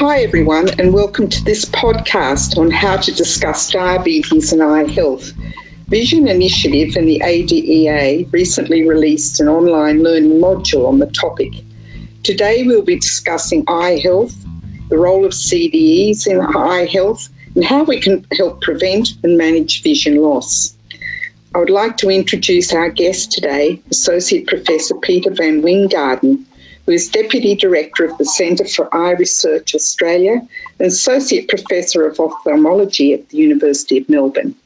Hi, 0.00 0.22
everyone, 0.22 0.70
and 0.80 0.94
welcome 0.94 1.28
to 1.28 1.44
this 1.44 1.66
podcast 1.66 2.56
on 2.56 2.70
how 2.70 2.96
to 2.96 3.12
discuss 3.12 3.70
diabetes 3.70 4.50
and 4.50 4.62
eye 4.62 4.90
health. 4.90 5.30
Vision 5.88 6.26
Initiative 6.26 6.96
and 6.96 7.06
the 7.06 7.20
ADEA 7.22 8.26
recently 8.32 8.88
released 8.88 9.40
an 9.40 9.48
online 9.48 10.02
learning 10.02 10.40
module 10.40 10.88
on 10.88 11.00
the 11.00 11.06
topic. 11.08 11.52
Today, 12.22 12.62
we'll 12.62 12.80
be 12.80 12.98
discussing 12.98 13.62
eye 13.68 14.00
health, 14.02 14.34
the 14.88 14.96
role 14.96 15.26
of 15.26 15.32
CDEs 15.32 16.26
in 16.26 16.40
eye 16.40 16.86
health, 16.86 17.28
and 17.54 17.62
how 17.62 17.84
we 17.84 18.00
can 18.00 18.26
help 18.32 18.62
prevent 18.62 19.10
and 19.22 19.36
manage 19.36 19.82
vision 19.82 20.16
loss. 20.16 20.74
I 21.54 21.58
would 21.58 21.68
like 21.68 21.98
to 21.98 22.08
introduce 22.08 22.72
our 22.72 22.88
guest 22.88 23.32
today, 23.32 23.82
Associate 23.90 24.46
Professor 24.46 24.94
Peter 24.94 25.30
Van 25.30 25.60
Wijngaarden, 25.60 26.46
who 26.90 26.94
is 26.94 27.08
Deputy 27.08 27.54
Director 27.54 28.04
of 28.04 28.18
the 28.18 28.24
Centre 28.24 28.66
for 28.66 28.92
Eye 28.92 29.12
Research 29.12 29.76
Australia 29.76 30.44
and 30.80 30.88
Associate 30.88 31.48
Professor 31.48 32.04
of 32.04 32.18
Ophthalmology 32.18 33.14
at 33.14 33.28
the 33.28 33.36
University 33.36 33.98
of 33.98 34.08
Melbourne. 34.08 34.56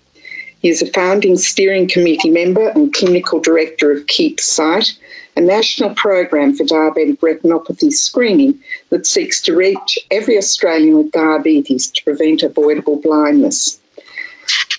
He 0.61 0.71
is 0.71 0.81
a 0.81 0.91
founding 0.91 1.37
steering 1.37 1.87
committee 1.87 2.31
member 2.31 2.71
and 2.71 2.95
clinical 2.95 3.41
director 3.41 3.93
of 3.93 4.07
Keep 4.07 4.41
Sight, 4.41 4.99
a 5.37 5.43
national 5.43 5.95
program 5.97 6.57
for 6.57 6.65
diabetic 6.65 7.19
retinopathy 7.19 7.93
screening 7.93 8.59
that 8.89 9.07
seeks 9.07 9.43
to 9.43 9.55
reach 9.55 9.99
every 10.11 10.39
Australian 10.39 10.97
with 10.97 11.13
diabetes 11.13 11.91
to 11.91 12.05
prevent 12.05 12.43
avoidable 12.43 13.03
blindness. 13.03 13.79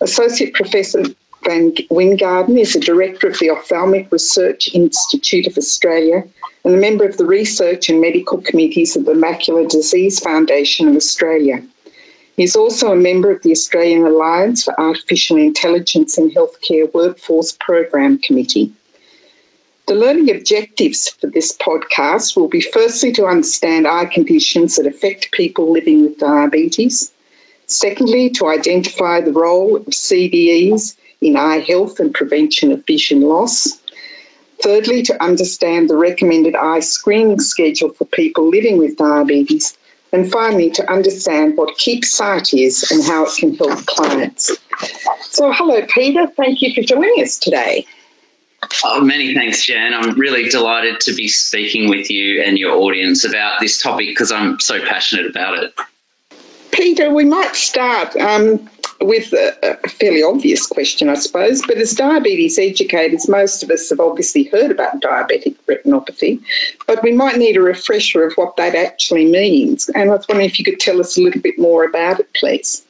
Associate 0.02 0.52
Professor 0.52 1.04
Van 1.46 1.72
Wijngaarden 1.92 2.58
is 2.60 2.76
a 2.76 2.80
director 2.80 3.28
of 3.28 3.38
the 3.38 3.52
Ophthalmic 3.52 4.12
Research 4.12 4.74
Institute 4.74 5.46
of 5.46 5.60
Australia 5.60 6.24
and 6.64 6.74
a 6.74 6.78
member 6.78 7.06
of 7.06 7.18
the 7.18 7.26
Research 7.26 7.88
and 7.88 8.02
Medical 8.02 8.40
Committees 8.40 8.96
of 8.96 9.06
the 9.06 9.14
Macular 9.14 9.70
Disease 9.70 10.20
Foundation 10.20 10.88
of 10.88 10.96
Australia. 10.96 11.64
He 12.36 12.44
is 12.44 12.56
also 12.56 12.92
a 12.92 12.96
member 12.96 13.30
of 13.30 13.44
the 13.44 13.52
Australian 13.52 14.08
Alliance 14.08 14.64
for 14.64 14.80
Artificial 14.80 15.38
Intelligence 15.38 16.18
in 16.18 16.32
Healthcare 16.32 16.92
Workforce 16.92 17.56
Program 17.60 18.18
Committee. 18.18 18.74
The 19.88 19.94
learning 19.94 20.32
objectives 20.32 21.10
for 21.10 21.28
this 21.28 21.56
podcast 21.56 22.36
will 22.36 22.48
be 22.48 22.62
firstly 22.62 23.12
to 23.12 23.28
understand 23.28 23.86
eye 23.86 24.06
conditions 24.06 24.78
that 24.78 24.88
affect 24.88 25.32
people 25.32 25.72
living 25.72 26.02
with 26.02 26.18
diabetes. 26.18 27.12
Secondly, 27.68 28.32
to 28.32 28.48
identify 28.48 29.22
the 29.22 29.32
role 29.32 29.76
of 29.76 29.86
CDEs 29.86 30.96
in 31.26 31.36
eye 31.36 31.60
health 31.60 32.00
and 32.00 32.14
prevention 32.14 32.72
of 32.72 32.86
vision 32.86 33.22
loss. 33.22 33.82
Thirdly, 34.62 35.04
to 35.04 35.24
understand 35.24 35.90
the 35.90 35.98
recommended 35.98 36.56
eye 36.56 36.80
screening 36.80 37.40
schedule 37.40 37.90
for 37.90 38.06
people 38.06 38.50
living 38.50 38.78
with 38.78 38.98
diabetes. 38.98 39.78
And 40.14 40.32
finally, 40.32 40.70
to 40.72 40.90
understand 40.90 41.58
what 41.58 41.78
Keep 41.78 42.06
Sight 42.06 42.54
is 42.54 42.90
and 42.90 43.04
how 43.04 43.26
it 43.26 43.32
can 43.38 43.56
help 43.56 43.86
clients. 43.86 44.58
So, 45.22 45.52
hello, 45.52 45.86
Peter. 45.88 46.28
Thank 46.28 46.62
you 46.62 46.74
for 46.74 46.82
joining 46.82 47.22
us 47.22 47.38
today. 47.38 47.86
Oh, 48.84 49.02
many 49.02 49.34
thanks, 49.34 49.66
Jan. 49.66 49.94
I'm 49.94 50.18
really 50.18 50.50
delighted 50.50 51.02
to 51.02 51.14
be 51.14 51.28
speaking 51.28 51.90
with 51.90 52.10
you 52.10 52.42
and 52.42 52.58
your 52.58 52.78
audience 52.78 53.26
about 53.26 53.60
this 53.60 53.82
topic 53.82 54.08
because 54.08 54.32
I'm 54.32 54.60
so 54.60 54.84
passionate 54.84 55.28
about 55.28 55.64
it. 55.64 55.74
Peter, 56.72 57.14
we 57.14 57.26
might 57.26 57.56
start 57.56 58.16
um, 58.16 58.70
with 59.02 59.34
a, 59.34 59.78
a, 59.84 59.90
fairly 59.90 60.24
obvious 60.24 60.66
question, 60.68 61.10
I 61.10 61.16
suppose. 61.16 61.62
But 61.66 61.78
as 61.78 61.94
diabetes 61.94 62.58
educators, 62.58 63.28
most 63.28 63.64
of 63.64 63.70
us 63.70 63.90
have 63.90 64.00
obviously 64.00 64.44
heard 64.46 64.72
about 64.72 65.02
diabetic 65.02 65.56
retinopathy, 65.68 66.42
but 66.88 67.04
we 67.04 67.12
might 67.12 67.38
need 67.38 67.58
a 67.58 67.62
refresher 67.62 68.26
of 68.26 68.34
what 68.36 68.58
that 68.58 68.76
actually 68.76 69.26
means. 69.26 69.90
And 69.90 70.10
I 70.10 70.16
was 70.16 70.28
wondering 70.28 70.50
if 70.50 70.60
you 70.60 70.66
could 70.66 70.80
tell 70.80 71.00
us 71.00 71.18
a 71.18 71.22
little 71.22 71.42
bit 71.42 71.60
more 71.60 71.84
about 71.84 72.20
it, 72.20 72.34
please. 72.34 72.85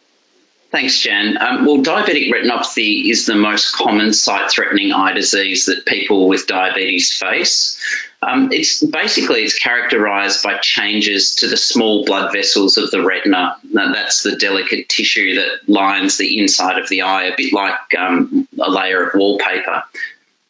Thanks, 0.76 1.00
Jan. 1.00 1.38
Um, 1.38 1.64
well, 1.64 1.78
diabetic 1.78 2.30
retinopathy 2.30 3.10
is 3.10 3.26
the 3.26 3.36
most 3.36 3.74
common 3.74 4.12
sight 4.12 4.52
threatening 4.52 4.92
eye 4.92 5.14
disease 5.14 5.68
that 5.68 5.86
people 5.86 6.28
with 6.28 6.48
diabetes 6.48 7.18
face. 7.18 7.80
Um, 8.22 8.52
it's 8.52 8.84
basically 8.84 9.44
it's 9.44 9.58
characterized 9.58 10.44
by 10.44 10.58
changes 10.58 11.36
to 11.36 11.48
the 11.48 11.56
small 11.56 12.04
blood 12.04 12.34
vessels 12.34 12.76
of 12.76 12.92
the 12.92 13.02
retina. 13.06 13.56
Now, 13.72 13.94
that's 13.94 14.22
the 14.22 14.36
delicate 14.36 14.90
tissue 14.90 15.36
that 15.36 15.70
lines 15.70 16.18
the 16.18 16.42
inside 16.42 16.78
of 16.78 16.90
the 16.90 17.04
eye, 17.04 17.28
a 17.28 17.38
bit 17.38 17.54
like 17.54 17.80
um, 17.98 18.46
a 18.60 18.70
layer 18.70 19.08
of 19.08 19.18
wallpaper. 19.18 19.82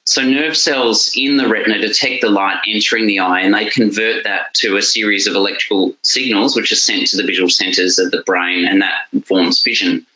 So 0.06 0.24
nerve 0.24 0.58
cells 0.58 1.14
in 1.16 1.38
the 1.38 1.48
retina 1.48 1.78
detect 1.78 2.22
the 2.22 2.32
light 2.32 2.62
entering 2.68 3.06
the 3.06 3.20
eye 3.20 3.42
and 3.42 3.54
they 3.54 3.66
convert 3.66 4.24
that 4.24 4.56
to 4.56 4.78
a 4.78 4.82
series 4.82 5.28
of 5.28 5.36
electrical 5.36 5.94
signals 6.02 6.56
which 6.56 6.72
are 6.72 6.76
sent 6.76 7.10
to 7.10 7.18
the 7.18 7.24
visual 7.28 7.50
centers 7.50 8.00
of 8.00 8.10
the 8.10 8.24
brain 8.24 8.66
and 8.66 8.82
that 8.82 9.26
forms 9.26 9.64
vision. 9.64 10.08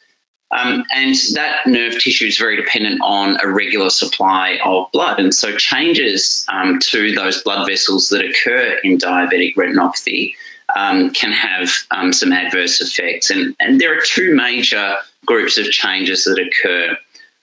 Um, 0.51 0.83
and 0.91 1.15
that 1.33 1.67
nerve 1.67 1.99
tissue 1.99 2.25
is 2.25 2.37
very 2.37 2.55
dependent 2.55 3.01
on 3.03 3.37
a 3.41 3.47
regular 3.47 3.89
supply 3.89 4.59
of 4.63 4.91
blood. 4.91 5.19
And 5.19 5.33
so 5.33 5.55
changes 5.55 6.45
um, 6.49 6.79
to 6.89 7.13
those 7.13 7.43
blood 7.43 7.67
vessels 7.67 8.09
that 8.09 8.25
occur 8.25 8.79
in 8.83 8.97
diabetic 8.97 9.55
retinopathy 9.55 10.33
um, 10.75 11.11
can 11.11 11.31
have 11.31 11.71
um, 11.91 12.13
some 12.13 12.33
adverse 12.33 12.81
effects. 12.81 13.29
And, 13.29 13.55
and 13.59 13.79
there 13.79 13.97
are 13.97 14.01
two 14.01 14.35
major 14.35 14.97
groups 15.25 15.57
of 15.57 15.65
changes 15.69 16.23
that 16.23 16.39
occur. 16.39 16.97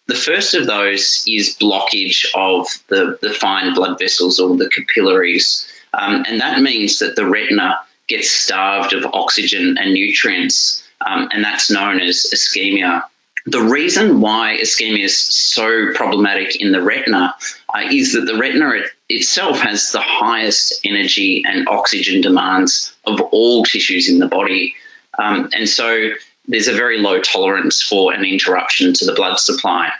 The 0.06 0.14
first 0.14 0.54
of 0.54 0.66
those 0.66 1.24
is 1.28 1.56
blockage 1.60 2.26
of 2.34 2.66
the, 2.88 3.18
the 3.22 3.32
fine 3.32 3.74
blood 3.74 3.98
vessels 3.98 4.40
or 4.40 4.56
the 4.56 4.68
capillaries. 4.68 5.68
Um, 5.92 6.24
and 6.28 6.40
that 6.40 6.60
means 6.60 6.98
that 6.98 7.14
the 7.14 7.26
retina 7.26 7.78
gets 8.08 8.30
starved 8.30 8.92
of 8.92 9.04
oxygen 9.14 9.78
and 9.78 9.92
nutrients 9.94 10.85
um, 11.06 11.28
and 11.32 11.44
that's 11.44 11.70
known 11.70 12.00
as 12.00 12.26
ischemia. 12.34 13.04
The 13.46 13.62
reason 13.62 14.20
why 14.20 14.58
ischemia 14.60 15.04
is 15.04 15.16
so 15.16 15.92
problematic 15.94 16.60
in 16.60 16.72
the 16.72 16.82
retina 16.82 17.36
uh, 17.72 17.82
is 17.90 18.14
that 18.14 18.22
the 18.22 18.36
retina 18.38 18.70
it, 18.70 18.90
itself 19.08 19.60
has 19.60 19.92
the 19.92 20.00
highest 20.00 20.80
energy 20.84 21.44
and 21.46 21.68
oxygen 21.68 22.22
demands 22.22 22.94
of 23.04 23.20
all 23.20 23.64
tissues 23.64 24.08
in 24.08 24.18
the 24.18 24.26
body. 24.26 24.74
Um, 25.16 25.50
and 25.52 25.68
so 25.68 26.10
there's 26.48 26.68
a 26.68 26.72
very 26.72 26.98
low 26.98 27.20
tolerance 27.20 27.80
for 27.82 28.12
an 28.12 28.24
interruption 28.24 28.92
to 28.94 29.04
the 29.04 29.14
blood 29.14 29.38
supply. 29.38 29.92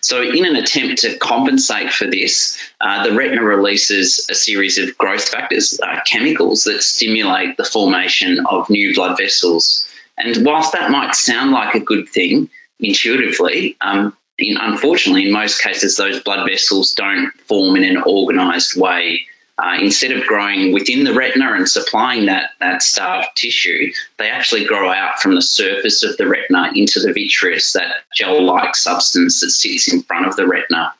So, 0.00 0.22
in 0.22 0.44
an 0.44 0.56
attempt 0.56 1.02
to 1.02 1.16
compensate 1.18 1.92
for 1.92 2.06
this, 2.06 2.58
uh, 2.80 3.06
the 3.08 3.14
retina 3.14 3.42
releases 3.42 4.26
a 4.28 4.34
series 4.34 4.76
of 4.78 4.98
growth 4.98 5.28
factors, 5.28 5.78
uh, 5.80 6.00
chemicals 6.04 6.64
that 6.64 6.82
stimulate 6.82 7.56
the 7.56 7.64
formation 7.64 8.44
of 8.44 8.68
new 8.70 8.92
blood 8.94 9.16
vessels. 9.16 9.87
And 10.18 10.44
whilst 10.44 10.72
that 10.72 10.90
might 10.90 11.14
sound 11.14 11.52
like 11.52 11.74
a 11.74 11.80
good 11.80 12.08
thing 12.08 12.50
intuitively, 12.80 13.76
um, 13.80 14.16
in, 14.38 14.56
unfortunately, 14.56 15.26
in 15.26 15.32
most 15.32 15.62
cases, 15.62 15.96
those 15.96 16.20
blood 16.22 16.48
vessels 16.48 16.92
don't 16.92 17.32
form 17.46 17.76
in 17.76 17.84
an 17.84 18.02
organised 18.02 18.76
way. 18.76 19.22
Uh, 19.60 19.76
instead 19.80 20.12
of 20.12 20.24
growing 20.24 20.72
within 20.72 21.02
the 21.02 21.12
retina 21.12 21.52
and 21.54 21.68
supplying 21.68 22.26
that, 22.26 22.50
that 22.60 22.80
starved 22.80 23.26
tissue, 23.34 23.92
they 24.16 24.30
actually 24.30 24.64
grow 24.64 24.88
out 24.88 25.18
from 25.18 25.34
the 25.34 25.42
surface 25.42 26.04
of 26.04 26.16
the 26.16 26.28
retina 26.28 26.70
into 26.76 27.00
the 27.00 27.12
vitreous, 27.12 27.72
that 27.72 27.92
gel 28.14 28.40
like 28.40 28.76
substance 28.76 29.40
that 29.40 29.50
sits 29.50 29.92
in 29.92 30.02
front 30.04 30.26
of 30.26 30.36
the 30.36 30.46
retina. 30.46 30.94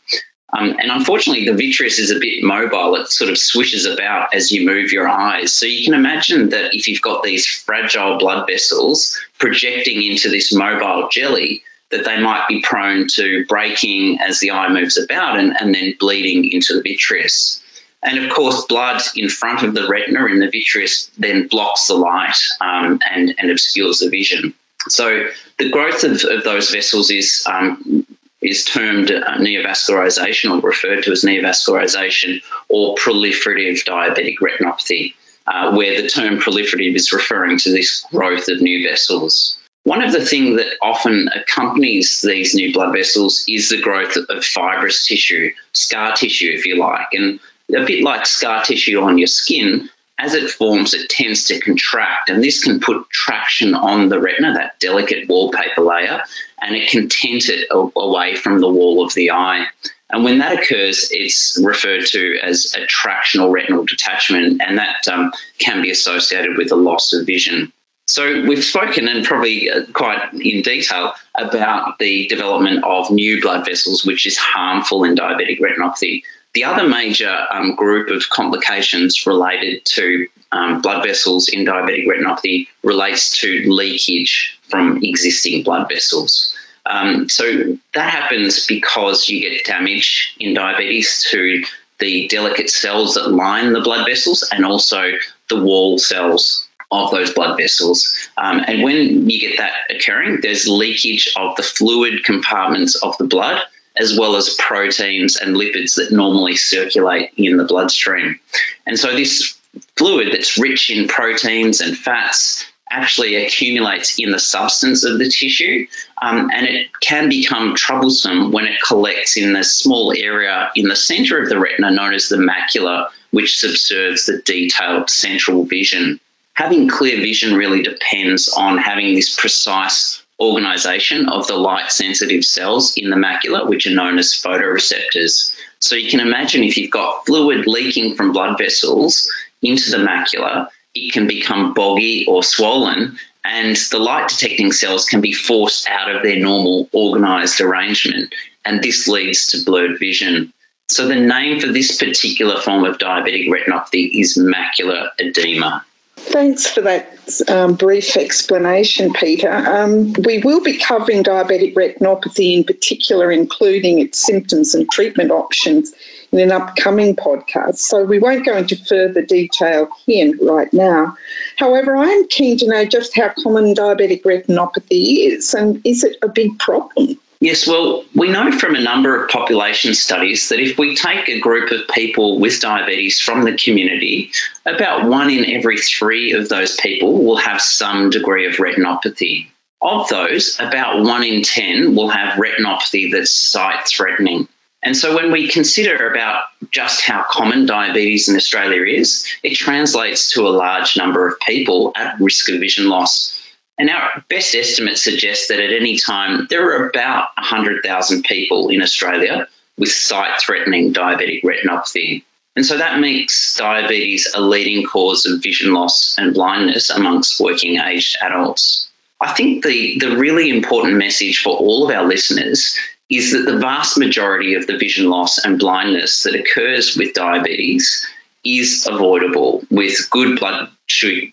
Um, 0.51 0.71
and 0.79 0.91
unfortunately, 0.91 1.45
the 1.45 1.55
vitreous 1.55 1.99
is 1.99 2.11
a 2.11 2.19
bit 2.19 2.43
mobile. 2.43 2.97
It 2.97 3.09
sort 3.09 3.31
of 3.31 3.37
swishes 3.37 3.85
about 3.85 4.35
as 4.35 4.51
you 4.51 4.65
move 4.65 4.93
your 4.93 5.07
eyes. 5.07 5.53
So 5.53 5.67
you 5.67 5.85
can 5.85 5.95
imagine 5.95 6.51
that 6.51 6.75
if 6.75 6.89
you've 6.89 7.03
got 7.03 7.23
these 7.23 7.47
fragile 7.47 8.19
blood 8.19 8.47
vessels 8.47 9.19
projecting 9.39 10.03
into 10.03 10.31
this 10.31 10.53
mobile 10.53 11.09
jelly, 11.13 11.63
that 11.91 12.05
they 12.05 12.21
might 12.21 12.47
be 12.49 12.63
prone 12.63 13.09
to 13.09 13.45
breaking 13.47 14.21
as 14.21 14.41
the 14.41 14.51
eye 14.51 14.69
moves 14.69 14.99
about 14.99 15.39
and, 15.39 15.55
and 15.59 15.75
then 15.75 15.95
bleeding 15.99 16.51
into 16.51 16.75
the 16.75 16.83
vitreous. 16.83 17.63
And 18.03 18.19
of 18.19 18.31
course, 18.31 18.65
blood 18.67 19.03
in 19.17 19.29
front 19.29 19.63
of 19.63 19.75
the 19.75 19.89
retina 19.89 20.27
in 20.27 20.39
the 20.39 20.51
vitreous 20.51 21.11
then 21.19 21.49
blocks 21.49 21.89
the 21.89 21.95
light 21.95 22.37
um, 22.61 23.01
and, 23.11 23.35
and 23.39 23.51
obscures 23.51 23.99
the 23.99 24.09
vision. 24.09 24.55
So 24.89 25.29
the 25.59 25.71
growth 25.71 26.05
of, 26.05 26.23
of 26.25 26.45
those 26.45 26.71
vessels 26.71 27.11
is 27.11 27.45
um, 27.51 28.07
is 28.41 28.65
termed 28.65 29.11
uh, 29.11 29.39
neovascularization 29.39 30.51
or 30.51 30.61
referred 30.67 31.05
to 31.05 31.13
as 31.13 31.25
neovascularization 31.25 32.43
or 32.69 32.95
proliferative 32.97 33.85
diabetic 33.85 34.37
retinopathy, 34.39 35.15
uh, 35.47 35.75
where 35.75 36.01
the 36.01 36.09
term 36.09 36.39
proliferative 36.39 36.95
is 36.95 37.13
referring 37.13 37.59
to 37.59 37.71
this 37.71 38.05
growth 38.11 38.49
of 38.49 38.61
new 38.61 38.89
vessels. 38.89 39.59
One 39.85 40.03
of 40.03 40.13
the 40.13 40.25
things 40.25 40.59
that 40.59 40.77
often 40.83 41.29
accompanies 41.35 42.21
these 42.21 42.55
new 42.55 42.73
blood 42.73 42.93
vessels 42.93 43.45
is 43.49 43.71
the 43.71 43.81
growth 43.81 44.17
of 44.17 44.45
fibrous 44.45 45.07
tissue, 45.07 45.53
scar 45.73 46.15
tissue, 46.15 46.53
if 46.53 46.67
you 46.67 46.77
like. 46.77 47.07
And 47.13 47.41
a 47.75 47.85
bit 47.85 48.03
like 48.03 48.27
scar 48.27 48.65
tissue 48.65 49.01
on 49.01 49.19
your 49.19 49.29
skin, 49.29 49.89
as 50.19 50.35
it 50.35 50.51
forms, 50.51 50.95
it 50.95 51.09
tends 51.09 51.45
to 51.47 51.61
contract, 51.61 52.29
and 52.29 52.43
this 52.43 52.63
can 52.63 52.81
put 52.81 53.09
traction 53.09 53.75
on 53.75 54.09
the 54.09 54.21
retina, 54.21 54.55
that 54.55 54.79
delicate 54.81 55.29
wallpaper 55.29 55.81
layer, 55.81 56.23
and 56.61 56.75
it 56.75 56.91
can 56.91 57.09
tent 57.09 57.49
it 57.49 57.69
away 57.71 58.35
from 58.35 58.61
the 58.61 58.69
wall 58.69 59.05
of 59.05 59.15
the 59.15 59.31
eye. 59.31 59.67
And 60.11 60.25
when 60.25 60.39
that 60.39 60.59
occurs, 60.59 61.11
it's 61.13 61.61
referred 61.63 62.07
to 62.07 62.39
as 62.43 62.75
a 62.77 62.87
tractional 62.87 63.53
retinal 63.53 63.85
detachment, 63.85 64.61
and 64.61 64.79
that 64.79 65.07
um, 65.07 65.33
can 65.59 65.83
be 65.83 65.91
associated 65.91 66.57
with 66.57 66.73
a 66.73 66.77
loss 66.77 67.13
of 67.13 67.27
vision. 67.27 67.73
So 68.09 68.43
we've 68.43 68.65
spoken 68.65 69.07
and 69.07 69.25
probably 69.25 69.71
uh, 69.71 69.85
quite 69.93 70.33
in 70.33 70.63
detail 70.63 71.13
about 71.35 71.99
the 71.99 72.27
development 72.27 72.83
of 72.83 73.11
new 73.11 73.41
blood 73.43 73.67
vessels, 73.67 74.05
which 74.05 74.27
is 74.27 74.39
harmful 74.39 75.05
in 75.05 75.15
diabetic 75.15 75.61
retinopathy. 75.61 76.23
The 76.55 76.65
other 76.65 76.89
major 76.89 77.47
um, 77.51 77.75
group 77.75 78.09
of 78.09 78.29
complications 78.31 79.27
related 79.27 79.85
to 79.85 80.27
um, 80.51 80.81
blood 80.81 81.05
vessels 81.05 81.49
in 81.49 81.65
diabetic 81.65 82.07
retinopathy 82.07 82.69
relates 82.83 83.39
to 83.41 83.71
leakage 83.71 84.59
from 84.69 85.03
existing 85.03 85.63
blood 85.63 85.89
vessels. 85.89 86.55
Um, 86.87 87.29
so 87.29 87.77
that 87.95 88.11
happens 88.11 88.67
because 88.67 89.29
you 89.29 89.41
get 89.41 89.65
damage 89.67 90.35
in 90.41 90.55
diabetes 90.55 91.27
to 91.31 91.63
the 91.99 92.29
delicate 92.29 92.71
cells 92.71 93.15
that 93.15 93.31
line 93.31 93.73
the 93.73 93.81
blood 93.81 94.07
vessels 94.07 94.49
and 94.51 94.65
also 94.65 95.13
the 95.51 95.63
wall 95.63 95.99
cells 95.99 96.67
of 96.91 97.11
those 97.11 97.33
blood 97.35 97.59
vessels. 97.59 98.11
Um, 98.39 98.63
and 98.67 98.83
when 98.83 99.29
you 99.29 99.41
get 99.41 99.59
that 99.59 99.73
occurring, 99.91 100.41
there's 100.41 100.67
leakage 100.67 101.31
of 101.37 101.57
the 101.57 101.63
fluid 101.63 102.25
compartments 102.25 102.95
of 103.03 103.17
the 103.19 103.27
blood 103.27 103.61
as 103.99 104.19
well 104.19 104.37
as 104.37 104.55
proteins 104.59 105.37
and 105.37 105.57
lipids 105.57 105.97
that 105.97 106.13
normally 106.13 106.57
circulate 106.57 107.31
in 107.37 107.57
the 107.57 107.65
bloodstream. 107.65 108.39
And 108.87 108.99
so 108.99 109.15
this 109.15 109.59
fluid 109.97 110.33
that's 110.33 110.59
rich 110.59 110.91
in 110.91 111.09
proteins 111.09 111.81
and 111.81 111.97
fats 111.97 112.65
actually 112.91 113.37
accumulates 113.37 114.19
in 114.19 114.31
the 114.31 114.39
substance 114.39 115.05
of 115.05 115.19
the 115.19 115.29
tissue 115.29 115.87
um, 116.23 116.51
and 116.53 116.67
it 116.67 116.89
can 117.01 117.29
become 117.29 117.75
troublesome 117.75 118.51
when 118.51 118.65
it 118.65 118.81
collects 118.81 119.37
in 119.37 119.53
the 119.53 119.63
small 119.63 120.15
area 120.17 120.71
in 120.75 120.89
the 120.89 120.97
center 120.97 121.39
of 121.43 121.49
the 121.49 121.59
retina 121.59 121.91
known 121.91 122.15
as 122.15 122.29
the 122.29 122.37
macula 122.37 123.09
which 123.31 123.59
subserves 123.59 124.25
the 124.25 124.41
detailed 124.41 125.11
central 125.11 125.65
vision 125.65 126.19
having 126.55 126.89
clear 126.89 127.19
vision 127.19 127.55
really 127.55 127.83
depends 127.83 128.49
on 128.49 128.79
having 128.79 129.15
this 129.15 129.37
precise 129.39 130.25
organization 130.41 131.29
of 131.29 131.47
the 131.47 131.57
light 131.57 131.91
sensitive 131.91 132.45
cells 132.45 132.97
in 132.97 133.11
the 133.11 133.17
macula, 133.17 133.69
which 133.69 133.87
are 133.87 133.95
known 133.95 134.19
as 134.19 134.33
photoreceptors. 134.33 135.55
So 135.81 135.97
you 135.97 136.11
can 136.11 136.21
imagine 136.21 136.63
if 136.63 136.77
you've 136.77 136.91
got 136.91 137.27
fluid 137.27 137.67
leaking 137.67 138.15
from 138.15 138.33
blood 138.33 138.59
vessels 138.59 139.31
into 139.63 139.91
the 139.91 139.99
macula, 139.99 140.69
it 140.95 141.13
can 141.13 141.27
become 141.27 141.75
boggy 141.75 142.27
or 142.27 142.43
swollen, 142.43 143.19
and 143.45 143.77
the 143.77 143.99
light 143.99 144.29
detecting 144.29 144.73
cells 144.73 145.07
can 145.07 145.21
be 145.21 145.33
forced 145.33 145.89
out 145.89 146.15
of 146.15 146.23
their 146.23 146.39
normal 146.39 146.89
organized 146.93 147.61
arrangement, 147.61 148.35
and 148.65 148.83
this 148.83 149.09
leads 149.09 149.49
to 149.49 149.65
blurred 149.65 149.99
vision. 149.99 150.53
So 150.89 151.07
the 151.07 151.17
name 151.17 151.61
for 151.61 151.69
this 151.69 151.99
particular 151.99 152.61
form 152.61 152.85
of 152.85 152.99
diabetic 152.99 153.49
retinopathy 153.49 154.21
is 154.21 154.39
macular 154.39 155.11
edema. 155.19 155.85
Thanks 156.21 156.67
for 156.67 156.83
that 156.83 157.17
um, 157.49 157.75
brief 157.75 158.17
explanation, 158.17 159.13
Peter. 159.13 159.51
Um, 159.51 160.13
we 160.25 160.39
will 160.39 160.63
be 160.63 160.77
covering 160.77 161.23
diabetic 161.23 161.75
retinopathy 161.75 162.57
in 162.57 162.65
particular, 162.65 163.31
including 163.31 164.01
its 164.01 164.19
symptoms 164.19 164.75
and 164.75 164.91
treatment 164.91 165.31
options, 165.31 165.95
in 166.33 166.41
an 166.41 166.53
upcoming 166.53 167.17
podcast, 167.17 167.79
so 167.79 168.05
we 168.05 168.19
won't 168.19 168.45
go 168.45 168.57
into 168.57 168.77
further 168.77 169.23
detail 169.23 169.89
here 170.05 170.35
right 170.43 170.73
now. 170.73 171.17
However, 171.57 171.97
I 171.97 172.09
am 172.09 172.29
keen 172.29 172.59
to 172.59 172.69
know 172.69 172.85
just 172.85 173.17
how 173.17 173.33
common 173.43 173.75
diabetic 173.75 174.23
retinopathy 174.23 175.27
is 175.29 175.55
and 175.55 175.81
is 175.85 176.05
it 176.05 176.17
a 176.23 176.29
big 176.29 176.59
problem? 176.59 177.19
Yes, 177.41 177.69
well, 177.69 178.05
we 178.17 178.31
know 178.31 178.51
from 178.51 178.75
a 178.75 178.81
number 178.81 179.23
of 179.23 179.31
population 179.31 179.95
studies 179.95 180.49
that 180.49 180.59
if 180.59 180.77
we 180.77 180.97
take 180.97 181.29
a 181.29 181.39
group 181.39 181.71
of 181.71 181.87
people 181.87 182.41
with 182.41 182.61
diabetes 182.61 183.21
from 183.21 183.45
the 183.45 183.57
community, 183.57 184.33
about 184.67 185.09
one 185.09 185.31
in 185.31 185.45
every 185.45 185.79
three 185.79 186.33
of 186.33 186.49
those 186.49 186.77
people 186.77 187.25
will 187.25 187.37
have 187.37 187.61
some 187.61 188.11
degree 188.11 188.47
of 188.47 188.55
retinopathy. 188.55 189.49
Of 189.81 190.09
those, 190.09 190.59
about 190.59 191.05
one 191.05 191.23
in 191.23 191.43
10 191.43 191.95
will 191.95 192.09
have 192.09 192.41
retinopathy 192.41 193.13
that's 193.13 193.31
sight 193.31 193.87
threatening. 193.87 194.49
And 194.83 194.97
so 194.97 195.15
when 195.15 195.31
we 195.31 195.47
consider 195.47 196.11
about 196.11 196.45
just 196.73 197.05
how 197.05 197.25
common 197.29 197.67
diabetes 197.67 198.29
in 198.29 198.35
Australia 198.35 198.83
is, 198.83 199.25
it 199.45 199.55
translates 199.55 200.33
to 200.33 200.49
a 200.49 200.51
large 200.51 200.97
number 200.97 201.29
of 201.29 201.39
people 201.39 201.93
at 201.95 202.19
risk 202.21 202.49
of 202.51 202.59
vision 202.59 202.89
loss 202.89 203.39
and 203.79 203.91
our 203.91 204.25
best 204.29 204.55
estimates 204.55 205.03
suggest 205.03 205.49
that 205.49 205.61
at 205.61 205.73
any 205.73 205.99
time 205.99 206.47
there 206.51 206.71
are 206.73 206.89
about 206.89 207.29
100,000 207.37 208.25
people 208.25 208.69
in 208.71 208.83
Australia 208.83 209.47
with 209.79 209.91
sight 209.91 210.41
threatening 210.41 210.93
diabetic 210.93 211.43
retinopathy. 211.43 212.25
And 212.57 212.67
so 212.67 212.79
that 212.79 212.99
makes 212.99 213.57
diabetes 213.57 214.33
a 214.35 214.41
leading 214.41 214.85
cause 214.85 215.27
of 215.27 215.43
vision 215.43 215.73
loss 215.73 216.17
and 216.19 216.35
blindness 216.35 216.91
amongst 216.91 217.41
working 217.41 217.79
aged 217.79 218.17
adults. 218.21 218.91
I 219.21 219.33
think 219.33 219.65
the, 219.65 219.99
the 219.99 220.17
really 220.17 220.51
important 220.51 220.97
message 220.97 221.41
for 221.41 221.57
all 221.57 221.89
of 221.89 221.97
our 221.97 222.05
listeners 222.05 222.77
is 223.09 223.33
that 223.33 223.51
the 223.51 223.59
vast 223.59 223.97
majority 223.97 224.55
of 224.55 224.67
the 224.67 224.77
vision 224.77 225.09
loss 225.09 225.39
and 225.39 225.59
blindness 225.59 226.25
that 226.25 226.35
occurs 226.35 226.97
with 226.97 227.15
diabetes 227.15 228.07
is 228.45 228.87
avoidable 228.91 229.63
with 229.71 230.11
good 230.11 230.39
blood 230.39 230.69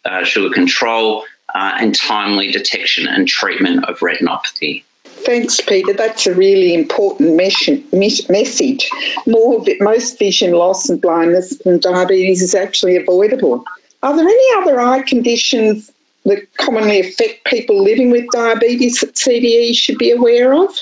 uh, 0.05 0.23
sugar 0.23 0.53
control, 0.53 1.25
uh, 1.55 1.77
and 1.79 1.95
timely 1.95 2.51
detection 2.51 3.07
and 3.07 3.27
treatment 3.27 3.85
of 3.85 3.99
retinopathy. 3.99 4.83
Thanks, 5.03 5.61
Peter. 5.61 5.93
That's 5.93 6.27
a 6.27 6.35
really 6.35 6.73
important 6.73 7.35
message. 7.37 8.89
More 9.25 9.65
most 9.79 10.19
vision 10.19 10.51
loss 10.51 10.89
and 10.89 11.01
blindness 11.01 11.57
from 11.61 11.79
diabetes 11.79 12.41
is 12.41 12.53
actually 12.53 12.97
avoidable. 12.97 13.63
Are 14.03 14.15
there 14.15 14.27
any 14.27 14.61
other 14.61 14.79
eye 14.79 15.01
conditions 15.01 15.91
that 16.25 16.45
commonly 16.57 16.99
affect 16.99 17.45
people 17.45 17.81
living 17.81 18.11
with 18.11 18.25
diabetes 18.31 18.99
that 18.99 19.13
CDE 19.13 19.73
should 19.75 19.97
be 19.97 20.11
aware 20.11 20.53
of? 20.53 20.75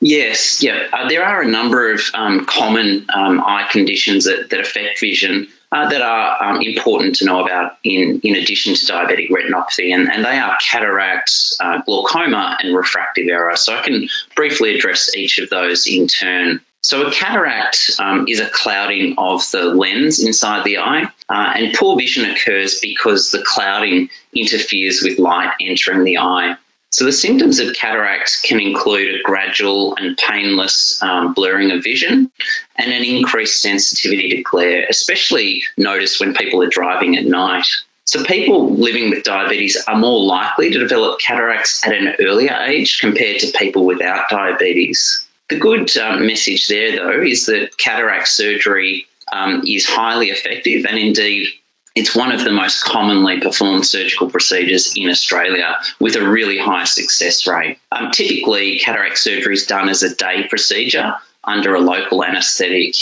Yes, 0.00 0.62
yeah. 0.62 0.88
Uh, 0.92 1.08
there 1.08 1.24
are 1.24 1.42
a 1.42 1.48
number 1.48 1.92
of 1.92 2.02
um, 2.12 2.44
common 2.44 3.06
um, 3.14 3.40
eye 3.40 3.68
conditions 3.70 4.24
that, 4.24 4.50
that 4.50 4.60
affect 4.60 5.00
vision 5.00 5.48
uh, 5.76 5.88
that 5.90 6.00
are 6.00 6.42
um, 6.42 6.62
important 6.62 7.16
to 7.16 7.26
know 7.26 7.44
about 7.44 7.76
in, 7.84 8.20
in 8.24 8.36
addition 8.36 8.74
to 8.74 8.86
diabetic 8.86 9.28
retinopathy, 9.28 9.94
and, 9.94 10.10
and 10.10 10.24
they 10.24 10.38
are 10.38 10.56
cataracts, 10.58 11.56
uh, 11.60 11.82
glaucoma, 11.82 12.56
and 12.62 12.74
refractive 12.74 13.28
error. 13.28 13.54
So 13.56 13.76
I 13.76 13.82
can 13.82 14.08
briefly 14.34 14.74
address 14.74 15.14
each 15.14 15.38
of 15.38 15.50
those 15.50 15.86
in 15.86 16.06
turn. 16.06 16.60
So, 16.80 17.06
a 17.06 17.12
cataract 17.12 17.90
um, 17.98 18.26
is 18.28 18.38
a 18.38 18.48
clouding 18.48 19.16
of 19.18 19.42
the 19.50 19.64
lens 19.64 20.22
inside 20.24 20.64
the 20.64 20.78
eye, 20.78 21.10
uh, 21.28 21.52
and 21.56 21.74
poor 21.74 21.98
vision 21.98 22.30
occurs 22.30 22.80
because 22.80 23.32
the 23.32 23.42
clouding 23.44 24.08
interferes 24.34 25.02
with 25.02 25.18
light 25.18 25.52
entering 25.60 26.04
the 26.04 26.18
eye. 26.18 26.56
So 26.90 27.04
the 27.04 27.12
symptoms 27.12 27.58
of 27.58 27.74
cataracts 27.74 28.40
can 28.40 28.60
include 28.60 29.14
a 29.14 29.22
gradual 29.22 29.96
and 29.96 30.16
painless 30.16 31.02
um, 31.02 31.34
blurring 31.34 31.70
of 31.70 31.82
vision 31.82 32.30
and 32.76 32.92
an 32.92 33.04
increased 33.04 33.60
sensitivity 33.60 34.30
to 34.30 34.42
glare, 34.42 34.86
especially 34.88 35.62
noticed 35.76 36.20
when 36.20 36.34
people 36.34 36.62
are 36.62 36.68
driving 36.68 37.16
at 37.16 37.24
night. 37.24 37.66
So 38.04 38.24
people 38.24 38.74
living 38.74 39.10
with 39.10 39.24
diabetes 39.24 39.76
are 39.88 39.98
more 39.98 40.24
likely 40.24 40.70
to 40.70 40.78
develop 40.78 41.18
cataracts 41.18 41.84
at 41.84 41.92
an 41.92 42.14
earlier 42.20 42.54
age 42.54 43.00
compared 43.00 43.40
to 43.40 43.52
people 43.58 43.84
without 43.84 44.30
diabetes. 44.30 45.26
The 45.48 45.58
good 45.58 45.94
um, 45.96 46.26
message 46.26 46.68
there, 46.68 46.96
though, 46.96 47.22
is 47.22 47.46
that 47.46 47.76
cataract 47.76 48.28
surgery 48.28 49.06
um, 49.32 49.64
is 49.66 49.86
highly 49.86 50.30
effective 50.30 50.86
and 50.86 50.98
indeed 50.98 51.48
it's 51.96 52.14
one 52.14 52.30
of 52.30 52.44
the 52.44 52.52
most 52.52 52.84
commonly 52.84 53.40
performed 53.40 53.86
surgical 53.86 54.30
procedures 54.30 54.92
in 54.96 55.08
Australia 55.08 55.78
with 55.98 56.14
a 56.14 56.28
really 56.28 56.58
high 56.58 56.84
success 56.84 57.46
rate. 57.46 57.78
Um, 57.90 58.10
typically, 58.12 58.78
cataract 58.78 59.18
surgery 59.18 59.54
is 59.54 59.64
done 59.64 59.88
as 59.88 60.02
a 60.02 60.14
day 60.14 60.46
procedure 60.46 61.14
under 61.42 61.74
a 61.74 61.80
local 61.80 62.22
anaesthetic. 62.22 62.94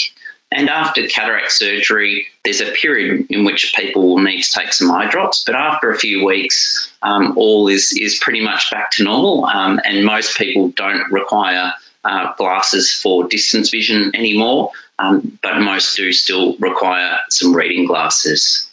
And 0.52 0.70
after 0.70 1.08
cataract 1.08 1.50
surgery, 1.50 2.28
there's 2.44 2.60
a 2.60 2.70
period 2.70 3.26
in 3.30 3.44
which 3.44 3.74
people 3.76 4.06
will 4.06 4.22
need 4.22 4.42
to 4.42 4.52
take 4.52 4.72
some 4.72 4.92
eye 4.92 5.10
drops, 5.10 5.42
but 5.44 5.56
after 5.56 5.90
a 5.90 5.98
few 5.98 6.24
weeks, 6.24 6.92
um, 7.02 7.36
all 7.36 7.66
is, 7.66 7.98
is 8.00 8.18
pretty 8.18 8.42
much 8.42 8.70
back 8.70 8.92
to 8.92 9.02
normal, 9.02 9.46
um, 9.46 9.80
and 9.84 10.04
most 10.04 10.38
people 10.38 10.68
don't 10.68 11.10
require 11.10 11.72
uh, 12.04 12.34
glasses 12.34 12.92
for 12.92 13.26
distance 13.26 13.70
vision 13.70 14.12
anymore, 14.14 14.70
um, 15.00 15.36
but 15.42 15.58
most 15.58 15.96
do 15.96 16.12
still 16.12 16.56
require 16.58 17.18
some 17.30 17.52
reading 17.52 17.86
glasses. 17.86 18.70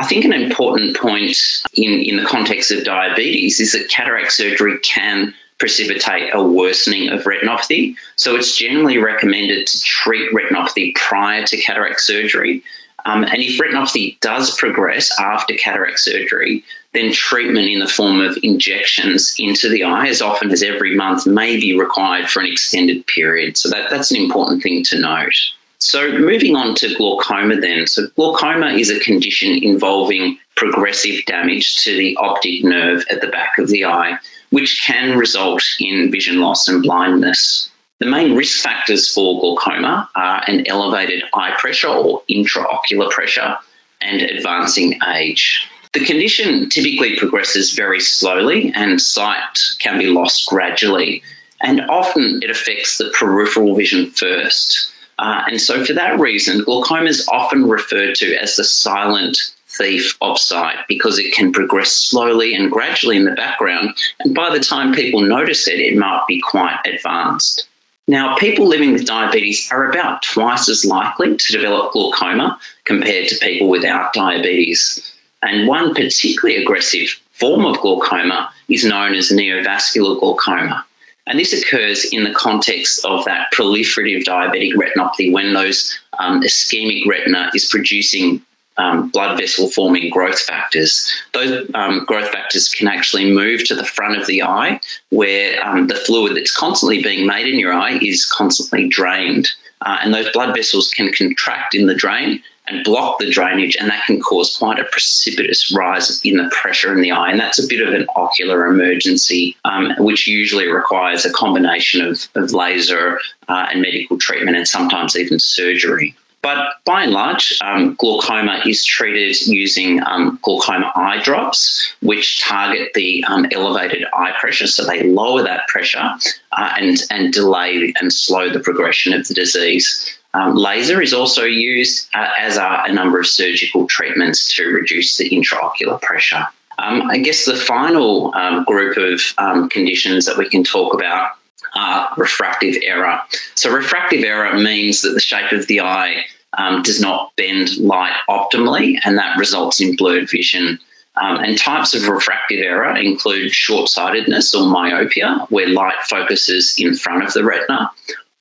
I 0.00 0.06
think 0.06 0.24
an 0.24 0.32
important 0.32 0.96
point 0.96 1.36
in, 1.74 2.00
in 2.00 2.16
the 2.16 2.24
context 2.24 2.72
of 2.72 2.84
diabetes 2.84 3.60
is 3.60 3.72
that 3.72 3.90
cataract 3.90 4.32
surgery 4.32 4.78
can 4.78 5.34
precipitate 5.58 6.30
a 6.32 6.42
worsening 6.42 7.10
of 7.10 7.24
retinopathy. 7.24 7.96
So 8.16 8.36
it's 8.36 8.56
generally 8.56 8.96
recommended 8.96 9.66
to 9.66 9.80
treat 9.82 10.32
retinopathy 10.32 10.94
prior 10.94 11.44
to 11.44 11.56
cataract 11.58 12.00
surgery. 12.00 12.62
Um, 13.04 13.24
and 13.24 13.42
if 13.42 13.60
retinopathy 13.60 14.18
does 14.20 14.56
progress 14.56 15.20
after 15.20 15.52
cataract 15.56 16.00
surgery, 16.00 16.64
then 16.94 17.12
treatment 17.12 17.68
in 17.68 17.80
the 17.80 17.86
form 17.86 18.22
of 18.22 18.38
injections 18.42 19.36
into 19.38 19.68
the 19.68 19.84
eye, 19.84 20.08
as 20.08 20.22
often 20.22 20.50
as 20.50 20.62
every 20.62 20.96
month, 20.96 21.26
may 21.26 21.60
be 21.60 21.78
required 21.78 22.30
for 22.30 22.40
an 22.40 22.46
extended 22.46 23.06
period. 23.06 23.58
So 23.58 23.68
that, 23.68 23.90
that's 23.90 24.12
an 24.12 24.16
important 24.16 24.62
thing 24.62 24.82
to 24.84 24.98
note. 24.98 25.34
So 25.80 26.12
moving 26.12 26.56
on 26.56 26.74
to 26.76 26.94
glaucoma 26.94 27.56
then. 27.56 27.86
So 27.86 28.06
glaucoma 28.08 28.74
is 28.74 28.90
a 28.90 29.00
condition 29.00 29.64
involving 29.64 30.38
progressive 30.54 31.24
damage 31.24 31.84
to 31.84 31.96
the 31.96 32.16
optic 32.16 32.62
nerve 32.62 33.04
at 33.10 33.22
the 33.22 33.28
back 33.28 33.56
of 33.58 33.68
the 33.68 33.86
eye, 33.86 34.18
which 34.50 34.84
can 34.86 35.18
result 35.18 35.62
in 35.80 36.12
vision 36.12 36.38
loss 36.40 36.68
and 36.68 36.82
blindness. 36.82 37.70
The 37.98 38.06
main 38.06 38.36
risk 38.36 38.62
factors 38.62 39.12
for 39.12 39.40
glaucoma 39.40 40.10
are 40.14 40.44
an 40.46 40.66
elevated 40.66 41.24
eye 41.32 41.54
pressure 41.58 41.88
or 41.88 42.22
intraocular 42.30 43.10
pressure 43.10 43.56
and 44.02 44.20
advancing 44.20 45.00
age. 45.06 45.66
The 45.94 46.04
condition 46.04 46.68
typically 46.68 47.16
progresses 47.16 47.72
very 47.72 48.00
slowly 48.00 48.70
and 48.74 49.00
sight 49.00 49.58
can 49.78 49.98
be 49.98 50.06
lost 50.06 50.46
gradually, 50.48 51.22
and 51.60 51.80
often 51.88 52.40
it 52.42 52.50
affects 52.50 52.98
the 52.98 53.12
peripheral 53.18 53.74
vision 53.74 54.10
first. 54.10 54.92
Uh, 55.20 55.44
and 55.48 55.60
so, 55.60 55.84
for 55.84 55.92
that 55.92 56.18
reason, 56.18 56.64
glaucoma 56.64 57.04
is 57.04 57.28
often 57.28 57.68
referred 57.68 58.14
to 58.14 58.34
as 58.36 58.56
the 58.56 58.64
silent 58.64 59.36
thief 59.68 60.16
of 60.22 60.38
sight 60.38 60.78
because 60.88 61.18
it 61.18 61.34
can 61.34 61.52
progress 61.52 61.92
slowly 61.92 62.54
and 62.54 62.72
gradually 62.72 63.18
in 63.18 63.26
the 63.26 63.32
background. 63.32 63.94
And 64.18 64.34
by 64.34 64.48
the 64.56 64.64
time 64.64 64.94
people 64.94 65.20
notice 65.20 65.68
it, 65.68 65.78
it 65.78 65.94
might 65.94 66.24
be 66.26 66.40
quite 66.40 66.80
advanced. 66.86 67.68
Now, 68.08 68.38
people 68.38 68.66
living 68.66 68.94
with 68.94 69.04
diabetes 69.04 69.68
are 69.70 69.90
about 69.90 70.22
twice 70.22 70.70
as 70.70 70.86
likely 70.86 71.36
to 71.36 71.52
develop 71.52 71.92
glaucoma 71.92 72.58
compared 72.84 73.28
to 73.28 73.36
people 73.36 73.68
without 73.68 74.14
diabetes. 74.14 75.12
And 75.42 75.68
one 75.68 75.94
particularly 75.94 76.62
aggressive 76.62 77.20
form 77.32 77.66
of 77.66 77.78
glaucoma 77.78 78.54
is 78.68 78.86
known 78.86 79.14
as 79.14 79.28
neovascular 79.28 80.18
glaucoma. 80.18 80.86
And 81.26 81.38
this 81.38 81.52
occurs 81.52 82.06
in 82.06 82.24
the 82.24 82.32
context 82.32 83.04
of 83.04 83.26
that 83.26 83.52
proliferative 83.52 84.24
diabetic 84.24 84.72
retinopathy 84.74 85.32
when 85.32 85.52
those 85.52 85.98
um, 86.18 86.42
ischemic 86.42 87.06
retina 87.06 87.50
is 87.54 87.66
producing 87.66 88.42
um, 88.76 89.10
blood 89.10 89.38
vessel 89.38 89.68
forming 89.68 90.10
growth 90.10 90.40
factors. 90.40 91.12
Those 91.32 91.70
um, 91.74 92.04
growth 92.06 92.30
factors 92.30 92.68
can 92.68 92.88
actually 92.88 93.32
move 93.32 93.64
to 93.64 93.74
the 93.74 93.84
front 93.84 94.18
of 94.18 94.26
the 94.26 94.42
eye 94.42 94.80
where 95.10 95.64
um, 95.64 95.86
the 95.86 95.94
fluid 95.94 96.36
that's 96.36 96.56
constantly 96.56 97.02
being 97.02 97.26
made 97.26 97.46
in 97.46 97.58
your 97.58 97.72
eye 97.72 97.98
is 98.00 98.26
constantly 98.26 98.88
drained. 98.88 99.48
Uh, 99.82 99.98
and 100.02 100.12
those 100.12 100.30
blood 100.32 100.54
vessels 100.54 100.88
can 100.88 101.12
contract 101.12 101.74
in 101.74 101.86
the 101.86 101.94
drain 101.94 102.42
and 102.70 102.84
block 102.84 103.18
the 103.18 103.30
drainage, 103.30 103.76
and 103.76 103.90
that 103.90 104.04
can 104.06 104.20
cause 104.20 104.56
quite 104.56 104.78
a 104.78 104.84
precipitous 104.84 105.72
rise 105.72 106.20
in 106.24 106.36
the 106.36 106.48
pressure 106.50 106.92
in 106.92 107.02
the 107.02 107.12
eye. 107.12 107.30
And 107.30 107.40
that's 107.40 107.62
a 107.62 107.66
bit 107.66 107.86
of 107.86 107.92
an 107.92 108.06
ocular 108.14 108.66
emergency, 108.66 109.56
um, 109.64 109.94
which 109.98 110.26
usually 110.26 110.68
requires 110.68 111.24
a 111.24 111.32
combination 111.32 112.06
of, 112.06 112.26
of 112.34 112.52
laser 112.52 113.18
uh, 113.48 113.66
and 113.70 113.82
medical 113.82 114.18
treatment 114.18 114.56
and 114.56 114.66
sometimes 114.66 115.16
even 115.16 115.38
surgery. 115.38 116.16
But 116.42 116.76
by 116.86 117.02
and 117.02 117.12
large, 117.12 117.58
um, 117.60 117.96
glaucoma 117.98 118.62
is 118.64 118.82
treated 118.82 119.38
using 119.46 120.02
um, 120.02 120.38
glaucoma 120.40 120.90
eye 120.94 121.20
drops, 121.22 121.94
which 122.00 122.40
target 122.40 122.92
the 122.94 123.24
um, 123.24 123.46
elevated 123.52 124.04
eye 124.14 124.32
pressure. 124.40 124.66
So 124.66 124.86
they 124.86 125.02
lower 125.02 125.42
that 125.42 125.68
pressure 125.68 125.98
uh, 125.98 126.74
and, 126.78 126.96
and 127.10 127.32
delay 127.32 127.92
and 128.00 128.10
slow 128.10 128.48
the 128.48 128.60
progression 128.60 129.12
of 129.12 129.28
the 129.28 129.34
disease. 129.34 130.16
Um, 130.32 130.54
laser 130.54 131.00
is 131.02 131.12
also 131.12 131.44
used, 131.44 132.08
uh, 132.14 132.28
as 132.38 132.56
are 132.56 132.86
a 132.86 132.92
number 132.92 133.18
of 133.18 133.26
surgical 133.26 133.86
treatments 133.86 134.54
to 134.56 134.64
reduce 134.66 135.16
the 135.16 135.28
intraocular 135.30 136.00
pressure. 136.00 136.46
Um, 136.78 137.10
I 137.10 137.18
guess 137.18 137.44
the 137.44 137.56
final 137.56 138.32
um, 138.34 138.64
group 138.64 138.96
of 138.96 139.68
conditions 139.70 140.26
that 140.26 140.38
we 140.38 140.48
can 140.48 140.64
talk 140.64 140.94
about 140.94 141.32
are 141.74 142.14
refractive 142.16 142.76
error. 142.82 143.20
So, 143.54 143.70
refractive 143.70 144.24
error 144.24 144.56
means 144.56 145.02
that 145.02 145.10
the 145.10 145.20
shape 145.20 145.52
of 145.52 145.66
the 145.66 145.80
eye 145.80 146.24
um, 146.56 146.82
does 146.82 147.00
not 147.00 147.32
bend 147.36 147.76
light 147.78 148.16
optimally, 148.28 148.98
and 149.04 149.18
that 149.18 149.38
results 149.38 149.80
in 149.80 149.96
blurred 149.96 150.30
vision. 150.30 150.78
Um, 151.16 151.38
and 151.38 151.58
types 151.58 151.94
of 151.94 152.08
refractive 152.08 152.60
error 152.60 152.96
include 152.96 153.52
short 153.52 153.88
sightedness 153.88 154.54
or 154.54 154.66
myopia, 154.70 155.46
where 155.50 155.68
light 155.68 156.02
focuses 156.08 156.76
in 156.78 156.94
front 156.94 157.24
of 157.24 157.32
the 157.32 157.44
retina, 157.44 157.90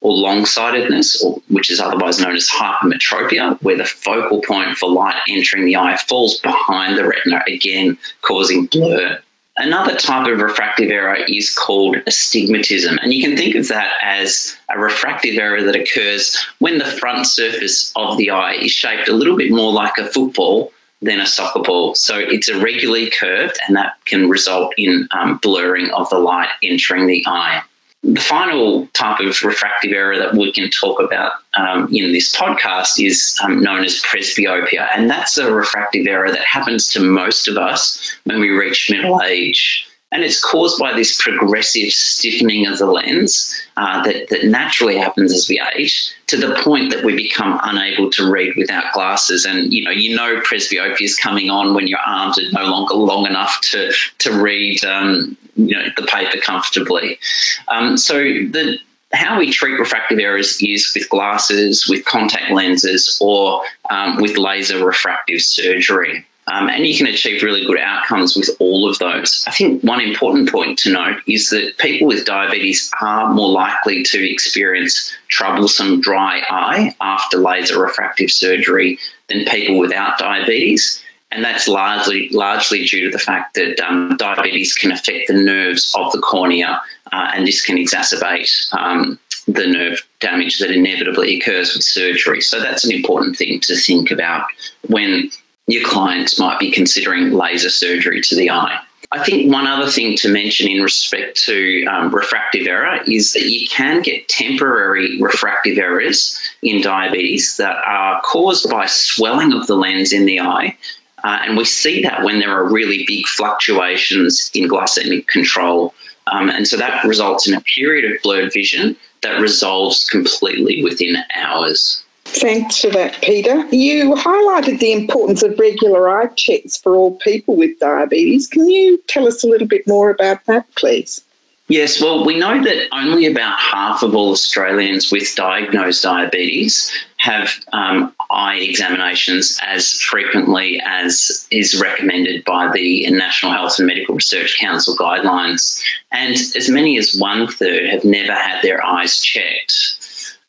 or 0.02 0.14
long 0.14 0.46
sightedness, 0.46 1.24
which 1.50 1.70
is 1.70 1.80
otherwise 1.80 2.20
known 2.20 2.36
as 2.36 2.50
hypermetropia, 2.50 3.62
where 3.62 3.78
the 3.78 3.86
focal 3.86 4.42
point 4.42 4.78
for 4.78 4.90
light 4.90 5.22
entering 5.28 5.66
the 5.66 5.76
eye 5.76 5.98
falls 5.98 6.40
behind 6.40 6.98
the 6.98 7.06
retina, 7.06 7.44
again 7.48 7.98
causing 8.22 8.66
blur. 8.66 9.20
Another 9.58 9.96
type 9.96 10.26
of 10.26 10.40
refractive 10.40 10.90
error 10.90 11.18
is 11.28 11.54
called 11.54 11.98
astigmatism, 12.08 12.98
and 13.02 13.14
you 13.14 13.22
can 13.22 13.36
think 13.36 13.56
of 13.56 13.68
that 13.68 13.92
as 14.02 14.56
a 14.70 14.80
refractive 14.80 15.38
error 15.38 15.62
that 15.64 15.76
occurs 15.76 16.38
when 16.60 16.78
the 16.78 16.86
front 16.86 17.28
surface 17.28 17.92
of 17.94 18.18
the 18.18 18.30
eye 18.30 18.54
is 18.54 18.72
shaped 18.72 19.10
a 19.10 19.14
little 19.14 19.36
bit 19.36 19.52
more 19.52 19.74
like 19.74 19.98
a 19.98 20.06
football 20.06 20.72
than 21.02 21.20
a 21.20 21.26
soccer 21.26 21.62
ball. 21.62 21.94
So 21.96 22.18
it's 22.18 22.48
irregularly 22.48 23.10
curved, 23.10 23.60
and 23.68 23.76
that 23.76 23.96
can 24.06 24.30
result 24.30 24.76
in 24.78 25.10
um, 25.12 25.40
blurring 25.42 25.90
of 25.90 26.10
the 26.10 26.20
light 26.20 26.50
entering 26.64 27.08
the 27.08 27.26
eye. 27.28 27.62
The 28.02 28.20
final 28.20 28.88
type 28.88 29.20
of 29.20 29.44
refractive 29.44 29.92
error 29.92 30.18
that 30.18 30.34
we 30.34 30.54
can 30.54 30.70
talk 30.70 31.02
about 31.02 31.34
um, 31.54 31.90
in 31.94 32.14
this 32.14 32.34
podcast 32.34 33.06
is 33.06 33.38
um, 33.44 33.62
known 33.62 33.84
as 33.84 34.02
presbyopia, 34.02 34.88
and 34.96 35.10
that's 35.10 35.38
a 35.38 35.54
refractive 35.54 36.08
error 36.08 36.32
that 36.32 36.40
happens 36.40 36.88
to 36.94 37.02
most 37.02 37.50
of 37.50 37.58
us 37.58 38.16
when 38.24 38.40
we 38.40 38.50
reach 38.52 38.90
middle 38.90 39.22
age. 39.22 39.89
And 40.12 40.24
it's 40.24 40.44
caused 40.44 40.80
by 40.80 40.94
this 40.94 41.22
progressive 41.22 41.92
stiffening 41.92 42.66
of 42.66 42.80
the 42.80 42.88
lens 42.88 43.56
uh, 43.78 44.04
that, 44.04 44.30
that 44.30 44.46
naturally 44.46 44.98
happens 44.98 45.32
as 45.32 45.48
we 45.48 45.62
age 45.76 46.12
to 46.28 46.38
the 46.38 46.56
point 46.56 46.92
that 46.92 47.04
we 47.04 47.16
become 47.16 47.60
unable 47.62 48.10
to 48.12 48.32
read 48.32 48.56
without 48.56 48.94
glasses. 48.94 49.46
And 49.46 49.72
you 49.72 49.84
know, 49.84 49.92
you 49.92 50.16
know, 50.16 50.42
presbyopia 50.42 51.02
is 51.02 51.16
coming 51.16 51.52
on 51.52 51.76
when 51.76 51.86
your 51.86 52.00
arms 52.00 52.40
are 52.40 52.52
no 52.52 52.72
longer 52.72 52.96
long 52.96 53.28
enough 53.28 53.62
to 53.72 53.92
to 54.20 54.42
read, 54.42 54.84
um, 54.84 55.38
you 55.56 55.76
know, 55.76 55.86
the 55.96 56.08
paper 56.08 56.40
comfortably. 56.40 57.20
Um, 57.68 57.96
so 57.96 58.18
the 58.18 58.80
how 59.12 59.40
we 59.40 59.52
treat 59.52 59.80
refractive 59.80 60.20
errors 60.20 60.62
is 60.62 60.92
with 60.96 61.10
glasses, 61.10 61.88
with 61.88 62.06
contact 62.06 62.52
lenses, 62.52 63.18
or 63.22 63.64
um, 63.90 64.22
with 64.22 64.38
laser 64.38 64.86
refractive 64.86 65.42
surgery. 65.42 66.26
Um, 66.50 66.68
and 66.68 66.86
you 66.86 66.98
can 66.98 67.06
achieve 67.06 67.44
really 67.44 67.66
good 67.66 67.78
outcomes 67.80 68.36
with 68.36 68.50
all 68.60 68.90
of 68.90 68.98
those. 68.98 69.46
I 69.48 69.52
think 69.52 69.84
one 69.84 70.02
important 70.02 70.50
point 70.50 70.80
to 70.80 70.92
note 70.92 71.22
is 71.28 71.52
that 71.52 71.78
people 71.78 72.08
with 72.08 72.26
diabetes 72.26 72.92
are 73.00 73.32
more 73.32 73.50
likely 73.50 74.04
to 74.04 74.32
experience 74.32 75.16
troublesome 75.28 76.02
dry 76.02 76.42
eye 76.50 76.96
after 77.00 77.38
laser 77.38 77.80
refractive 77.80 78.32
surgery 78.32 78.98
than 79.28 79.46
people 79.46 79.78
without 79.78 80.18
diabetes. 80.18 81.04
And 81.32 81.44
that's 81.44 81.68
largely 81.68 82.30
largely 82.30 82.86
due 82.86 83.06
to 83.06 83.12
the 83.12 83.24
fact 83.24 83.54
that 83.54 83.80
um, 83.80 84.18
diabetes 84.18 84.74
can 84.74 84.92
affect 84.92 85.28
the 85.28 85.36
nerves 85.36 85.94
of 85.96 86.12
the 86.12 86.18
cornea, 86.18 86.82
uh, 87.12 87.32
and 87.36 87.46
this 87.46 87.62
can 87.64 87.78
exacerbate 87.78 88.50
um, 88.74 89.20
the 89.48 89.68
nerve 89.68 90.00
damage 90.20 90.58
that 90.58 90.72
inevitably 90.72 91.40
occurs 91.40 91.76
with 91.76 91.84
surgery. 91.84 92.42
So 92.42 92.60
that's 92.60 92.84
an 92.84 92.94
important 92.94 93.38
thing 93.38 93.60
to 93.62 93.76
think 93.76 94.10
about 94.10 94.46
when 94.88 95.30
your 95.72 95.88
clients 95.88 96.40
might 96.40 96.60
be 96.60 96.72
considering 96.72 97.32
laser 97.32 97.70
surgery 97.70 98.22
to 98.22 98.36
the 98.36 98.52
eye. 98.52 98.80
I 99.12 99.24
think 99.24 99.52
one 99.52 99.66
other 99.66 99.90
thing 99.90 100.18
to 100.18 100.30
mention 100.30 100.70
in 100.70 100.84
respect 100.84 101.44
to 101.46 101.86
um, 101.86 102.14
refractive 102.14 102.68
error 102.68 103.02
is 103.08 103.34
that 103.34 103.42
you 103.42 103.68
can 103.68 104.04
get 104.04 104.28
temporary 104.28 105.20
refractive 105.20 105.80
errors 105.80 106.40
in 106.62 106.82
diabetes 106.82 107.58
that 107.58 107.76
are 107.76 108.22
caused 108.22 108.70
by 108.70 108.86
swelling 108.86 109.54
of 109.54 109.66
the 109.66 109.76
lens 109.76 110.14
in 110.14 110.26
the 110.26 110.42
eye. 110.42 110.78
Uh, 111.24 111.40
and 111.42 111.58
we 111.58 111.66
see 111.66 112.04
that 112.04 112.24
when 112.24 112.40
there 112.40 112.52
are 112.52 112.72
really 112.72 113.04
big 113.08 113.26
fluctuations 113.26 114.52
in 114.54 114.70
glycemic 114.70 115.28
control. 115.28 115.96
Um, 116.28 116.50
and 116.50 116.68
so 116.68 116.78
that 116.78 117.04
results 117.04 117.48
in 117.48 117.56
a 117.56 117.62
period 117.62 118.12
of 118.12 118.22
blurred 118.22 118.54
vision 118.54 118.96
that 119.22 119.42
resolves 119.42 120.06
completely 120.06 120.84
within 120.84 121.18
hours. 121.36 122.04
Thanks 122.32 122.82
for 122.82 122.90
that, 122.92 123.22
Peter. 123.22 123.66
You 123.72 124.14
highlighted 124.14 124.80
the 124.80 124.94
importance 124.94 125.44
of 125.44 125.58
regular 125.58 126.10
eye 126.10 126.28
checks 126.28 126.78
for 126.78 126.96
all 126.96 127.18
people 127.18 127.56
with 127.56 127.80
diabetes. 127.80 128.48
Can 128.48 128.70
you 128.70 129.02
tell 129.08 129.28
us 129.28 129.44
a 129.44 129.48
little 129.48 129.68
bit 129.68 129.88
more 129.88 130.10
about 130.10 130.46
that, 130.46 130.74
please? 130.76 131.22
Yes, 131.70 132.02
well, 132.02 132.26
we 132.26 132.40
know 132.40 132.64
that 132.64 132.88
only 132.92 133.28
about 133.28 133.60
half 133.60 134.02
of 134.02 134.16
all 134.16 134.32
Australians 134.32 135.12
with 135.12 135.36
diagnosed 135.36 136.02
diabetes 136.02 136.92
have 137.18 137.52
um, 137.72 138.16
eye 138.28 138.58
examinations 138.58 139.60
as 139.62 139.94
frequently 139.94 140.82
as 140.84 141.48
is 141.52 141.80
recommended 141.80 142.44
by 142.44 142.72
the 142.72 143.08
National 143.12 143.52
Health 143.52 143.78
and 143.78 143.86
Medical 143.86 144.16
Research 144.16 144.58
Council 144.60 144.96
guidelines. 144.96 145.84
And 146.12 146.34
as 146.34 146.70
many 146.70 146.98
as 146.98 147.16
one 147.16 147.48
third 147.48 147.88
have 147.92 148.04
never 148.04 148.34
had 148.34 148.64
their 148.64 148.84
eyes 148.84 149.22
checked. 149.22 149.99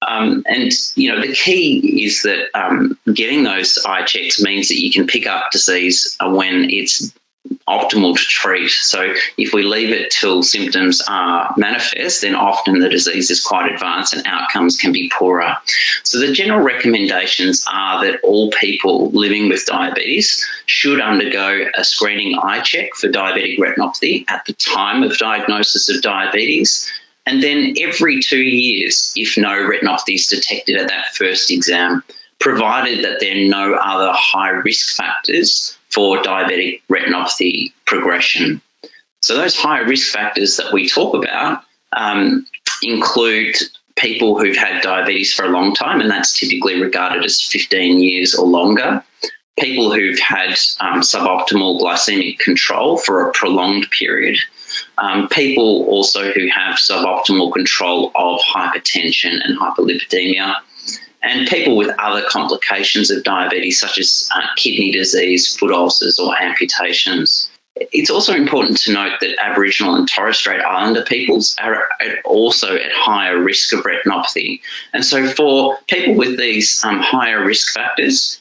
Um, 0.06 0.44
and 0.46 0.72
you 0.96 1.12
know 1.12 1.20
the 1.20 1.34
key 1.34 2.04
is 2.04 2.22
that 2.22 2.48
um, 2.54 2.98
getting 3.12 3.42
those 3.42 3.78
eye 3.84 4.04
checks 4.04 4.40
means 4.42 4.68
that 4.68 4.80
you 4.80 4.90
can 4.90 5.06
pick 5.06 5.26
up 5.26 5.50
disease 5.50 6.16
when 6.20 6.70
it's 6.70 7.12
optimal 7.66 8.16
to 8.16 8.22
treat. 8.22 8.70
So 8.70 9.14
if 9.38 9.52
we 9.52 9.62
leave 9.62 9.90
it 9.90 10.10
till 10.10 10.42
symptoms 10.42 11.02
are 11.08 11.54
manifest, 11.56 12.22
then 12.22 12.34
often 12.34 12.80
the 12.80 12.88
disease 12.88 13.30
is 13.30 13.42
quite 13.42 13.72
advanced 13.72 14.14
and 14.14 14.26
outcomes 14.26 14.76
can 14.76 14.92
be 14.92 15.10
poorer. 15.10 15.56
So 16.02 16.20
the 16.20 16.32
general 16.32 16.60
recommendations 16.60 17.66
are 17.70 18.04
that 18.04 18.20
all 18.22 18.50
people 18.50 19.10
living 19.10 19.48
with 19.48 19.66
diabetes 19.66 20.46
should 20.66 21.00
undergo 21.00 21.66
a 21.74 21.84
screening 21.84 22.38
eye 22.38 22.60
check 22.60 22.94
for 22.94 23.08
diabetic 23.08 23.58
retinopathy 23.58 24.24
at 24.28 24.44
the 24.44 24.52
time 24.54 25.02
of 25.02 25.16
diagnosis 25.16 25.88
of 25.88 26.02
diabetes. 26.02 26.90
And 27.30 27.40
then 27.40 27.74
every 27.80 28.20
two 28.20 28.42
years, 28.42 29.12
if 29.14 29.38
no 29.38 29.50
retinopathy 29.50 30.16
is 30.16 30.26
detected 30.26 30.76
at 30.76 30.88
that 30.88 31.14
first 31.14 31.52
exam, 31.52 32.02
provided 32.40 33.04
that 33.04 33.20
there 33.20 33.36
are 33.36 33.48
no 33.48 33.74
other 33.74 34.10
high 34.12 34.48
risk 34.48 34.96
factors 34.96 35.78
for 35.90 36.20
diabetic 36.22 36.82
retinopathy 36.90 37.72
progression. 37.86 38.60
So, 39.20 39.36
those 39.36 39.54
high 39.54 39.78
risk 39.78 40.12
factors 40.12 40.56
that 40.56 40.72
we 40.72 40.88
talk 40.88 41.14
about 41.14 41.62
um, 41.92 42.48
include 42.82 43.54
people 43.96 44.36
who've 44.36 44.56
had 44.56 44.82
diabetes 44.82 45.32
for 45.32 45.44
a 45.44 45.50
long 45.50 45.72
time, 45.72 46.00
and 46.00 46.10
that's 46.10 46.36
typically 46.36 46.82
regarded 46.82 47.24
as 47.24 47.40
15 47.40 48.00
years 48.00 48.34
or 48.34 48.48
longer. 48.48 49.04
People 49.60 49.92
who've 49.92 50.18
had 50.18 50.50
um, 50.80 51.00
suboptimal 51.02 51.80
glycemic 51.80 52.38
control 52.38 52.96
for 52.96 53.28
a 53.28 53.32
prolonged 53.32 53.90
period. 53.90 54.38
Um, 54.96 55.28
people 55.28 55.84
also 55.86 56.32
who 56.32 56.48
have 56.48 56.76
suboptimal 56.76 57.52
control 57.52 58.10
of 58.14 58.40
hypertension 58.40 59.38
and 59.44 59.58
hyperlipidemia 59.58 60.54
and 61.22 61.48
people 61.48 61.76
with 61.76 61.94
other 61.98 62.22
complications 62.26 63.10
of 63.10 63.22
diabetes, 63.22 63.78
such 63.78 63.98
as 63.98 64.28
uh, 64.34 64.46
kidney 64.56 64.90
disease, 64.90 65.54
foot 65.54 65.72
ulcers, 65.72 66.18
or 66.18 66.34
amputations. 66.40 67.50
It's 67.76 68.10
also 68.10 68.34
important 68.34 68.78
to 68.78 68.92
note 68.92 69.20
that 69.20 69.36
Aboriginal 69.38 69.94
and 69.94 70.08
Torres 70.08 70.38
Strait 70.38 70.60
Islander 70.60 71.02
peoples 71.02 71.56
are 71.60 71.88
also 72.24 72.74
at 72.74 72.92
higher 72.92 73.38
risk 73.38 73.72
of 73.72 73.84
retinopathy. 73.84 74.60
And 74.92 75.04
so, 75.04 75.28
for 75.28 75.78
people 75.88 76.14
with 76.14 76.38
these 76.38 76.82
um, 76.84 77.00
higher 77.00 77.44
risk 77.44 77.72
factors, 77.72 78.40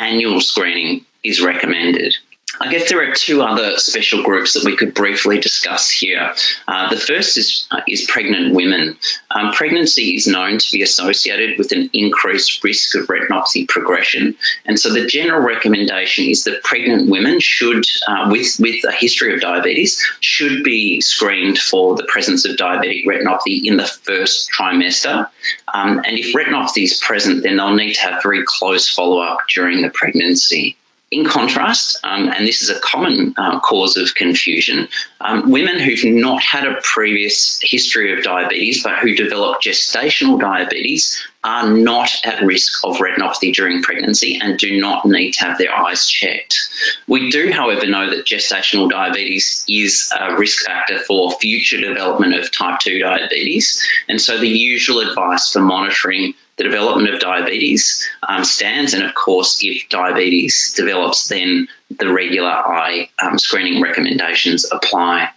annual 0.00 0.40
screening 0.40 1.04
is 1.22 1.42
recommended. 1.42 2.16
I 2.62 2.70
guess 2.70 2.90
there 2.90 3.02
are 3.02 3.14
two 3.14 3.40
other 3.40 3.78
special 3.78 4.22
groups 4.22 4.52
that 4.52 4.64
we 4.64 4.76
could 4.76 4.92
briefly 4.92 5.40
discuss 5.40 5.88
here. 5.88 6.34
Uh, 6.68 6.90
the 6.90 7.00
first 7.00 7.38
is 7.38 7.66
uh, 7.70 7.80
is 7.88 8.04
pregnant 8.06 8.54
women. 8.54 8.98
Um, 9.30 9.52
pregnancy 9.52 10.14
is 10.14 10.26
known 10.26 10.58
to 10.58 10.66
be 10.70 10.82
associated 10.82 11.56
with 11.56 11.72
an 11.72 11.88
increased 11.94 12.62
risk 12.62 12.94
of 12.96 13.06
retinopathy 13.06 13.66
progression, 13.66 14.36
and 14.66 14.78
so 14.78 14.92
the 14.92 15.06
general 15.06 15.40
recommendation 15.40 16.26
is 16.26 16.44
that 16.44 16.62
pregnant 16.62 17.08
women 17.08 17.40
should, 17.40 17.82
uh, 18.06 18.28
with 18.30 18.60
with 18.60 18.84
a 18.84 18.92
history 18.92 19.32
of 19.32 19.40
diabetes, 19.40 20.04
should 20.20 20.62
be 20.62 21.00
screened 21.00 21.58
for 21.58 21.96
the 21.96 22.04
presence 22.04 22.44
of 22.44 22.56
diabetic 22.56 23.06
retinopathy 23.06 23.64
in 23.64 23.78
the 23.78 23.86
first 23.86 24.50
trimester. 24.52 25.30
Um, 25.72 26.02
and 26.04 26.18
if 26.18 26.34
retinopathy 26.34 26.84
is 26.84 27.00
present, 27.00 27.42
then 27.42 27.56
they'll 27.56 27.74
need 27.74 27.94
to 27.94 28.00
have 28.02 28.22
very 28.22 28.42
close 28.44 28.86
follow 28.90 29.20
up 29.20 29.38
during 29.48 29.80
the 29.80 29.88
pregnancy. 29.88 30.76
In 31.10 31.24
contrast, 31.24 31.98
um, 32.04 32.28
and 32.28 32.46
this 32.46 32.62
is 32.62 32.70
a 32.70 32.78
common 32.78 33.34
uh, 33.36 33.58
cause 33.60 33.96
of 33.96 34.14
confusion, 34.14 34.88
um, 35.20 35.50
women 35.50 35.80
who've 35.80 36.04
not 36.04 36.40
had 36.40 36.64
a 36.64 36.80
previous 36.82 37.58
history 37.62 38.16
of 38.16 38.22
diabetes 38.22 38.84
but 38.84 38.98
who 38.98 39.16
develop 39.16 39.60
gestational 39.60 40.38
diabetes 40.38 41.20
are 41.42 41.70
not 41.70 42.10
at 42.24 42.42
risk 42.42 42.84
of 42.84 42.98
retinopathy 42.98 43.54
during 43.54 43.82
pregnancy 43.82 44.38
and 44.40 44.58
do 44.58 44.78
not 44.78 45.06
need 45.06 45.32
to 45.32 45.44
have 45.44 45.58
their 45.58 45.74
eyes 45.74 46.06
checked. 46.06 46.58
We 47.06 47.30
do, 47.30 47.50
however, 47.50 47.86
know 47.86 48.10
that 48.10 48.26
gestational 48.26 48.90
diabetes 48.90 49.64
is 49.68 50.12
a 50.18 50.36
risk 50.36 50.66
factor 50.66 50.98
for 50.98 51.32
future 51.32 51.80
development 51.80 52.34
of 52.34 52.52
type 52.52 52.80
2 52.80 52.98
diabetes, 52.98 53.82
and 54.08 54.20
so 54.20 54.38
the 54.38 54.48
usual 54.48 55.00
advice 55.00 55.50
for 55.50 55.60
monitoring 55.60 56.34
the 56.56 56.64
development 56.64 57.14
of 57.14 57.20
diabetes 57.20 58.06
um, 58.28 58.44
stands. 58.44 58.92
And 58.92 59.02
of 59.02 59.14
course, 59.14 59.60
if 59.62 59.88
diabetes 59.88 60.74
develops, 60.76 61.28
then 61.28 61.68
the 61.88 62.12
regular 62.12 62.50
eye 62.50 63.08
um, 63.22 63.38
screening 63.38 63.82
recommendations 63.82 64.70
apply. 64.70 65.30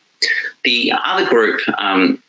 The 0.63 0.93
other 0.93 1.25
group 1.25 1.61
um, 1.77 2.22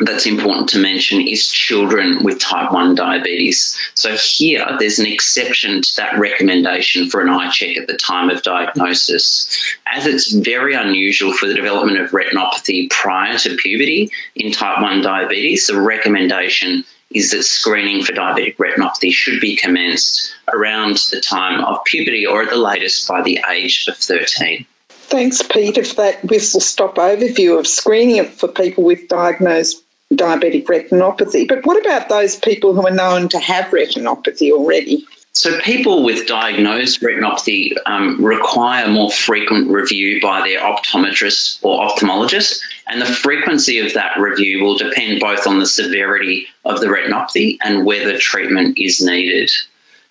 that's 0.00 0.26
important 0.26 0.70
to 0.70 0.78
mention 0.78 1.20
is 1.20 1.50
children 1.50 2.22
with 2.22 2.38
type 2.38 2.72
1 2.72 2.94
diabetes. 2.94 3.76
So, 3.94 4.16
here 4.16 4.64
there's 4.78 4.98
an 4.98 5.06
exception 5.06 5.82
to 5.82 5.96
that 5.96 6.18
recommendation 6.18 7.10
for 7.10 7.20
an 7.20 7.28
eye 7.28 7.50
check 7.50 7.76
at 7.76 7.86
the 7.86 7.96
time 7.96 8.30
of 8.30 8.42
diagnosis. 8.42 9.76
As 9.86 10.06
it's 10.06 10.32
very 10.32 10.74
unusual 10.74 11.32
for 11.32 11.46
the 11.46 11.54
development 11.54 11.98
of 11.98 12.10
retinopathy 12.10 12.90
prior 12.90 13.36
to 13.38 13.56
puberty 13.56 14.10
in 14.34 14.52
type 14.52 14.80
1 14.80 15.02
diabetes, 15.02 15.66
the 15.66 15.80
recommendation 15.80 16.84
is 17.10 17.30
that 17.30 17.42
screening 17.42 18.04
for 18.04 18.12
diabetic 18.12 18.56
retinopathy 18.56 19.10
should 19.10 19.40
be 19.40 19.56
commenced 19.56 20.34
around 20.52 20.96
the 21.10 21.20
time 21.20 21.64
of 21.64 21.82
puberty 21.84 22.26
or 22.26 22.42
at 22.42 22.50
the 22.50 22.56
latest 22.56 23.08
by 23.08 23.22
the 23.22 23.40
age 23.50 23.88
of 23.88 23.96
13. 23.96 24.66
Thanks, 24.88 25.42
Peter, 25.42 25.84
for 25.84 25.94
that 25.94 26.22
whistle 26.22 26.60
stop 26.60 26.96
overview 26.96 27.58
of 27.58 27.66
screening 27.66 28.26
for 28.26 28.46
people 28.46 28.84
with 28.84 29.08
diagnosed 29.08 29.82
diabetic 30.12 30.64
retinopathy. 30.64 31.46
But 31.46 31.66
what 31.66 31.84
about 31.84 32.08
those 32.08 32.36
people 32.36 32.74
who 32.74 32.86
are 32.86 32.94
known 32.94 33.28
to 33.30 33.38
have 33.38 33.66
retinopathy 33.66 34.50
already? 34.50 35.06
So, 35.32 35.60
people 35.60 36.02
with 36.04 36.26
diagnosed 36.26 37.00
retinopathy 37.00 37.74
um, 37.86 38.24
require 38.24 38.88
more 38.88 39.10
frequent 39.10 39.70
review 39.70 40.20
by 40.20 40.40
their 40.40 40.58
optometrist 40.60 41.60
or 41.62 41.86
ophthalmologist, 41.86 42.60
and 42.88 43.00
the 43.00 43.06
frequency 43.06 43.78
of 43.78 43.94
that 43.94 44.18
review 44.18 44.64
will 44.64 44.76
depend 44.76 45.20
both 45.20 45.46
on 45.46 45.60
the 45.60 45.66
severity 45.66 46.48
of 46.64 46.80
the 46.80 46.86
retinopathy 46.86 47.58
and 47.62 47.86
whether 47.86 48.18
treatment 48.18 48.78
is 48.78 49.00
needed. 49.00 49.50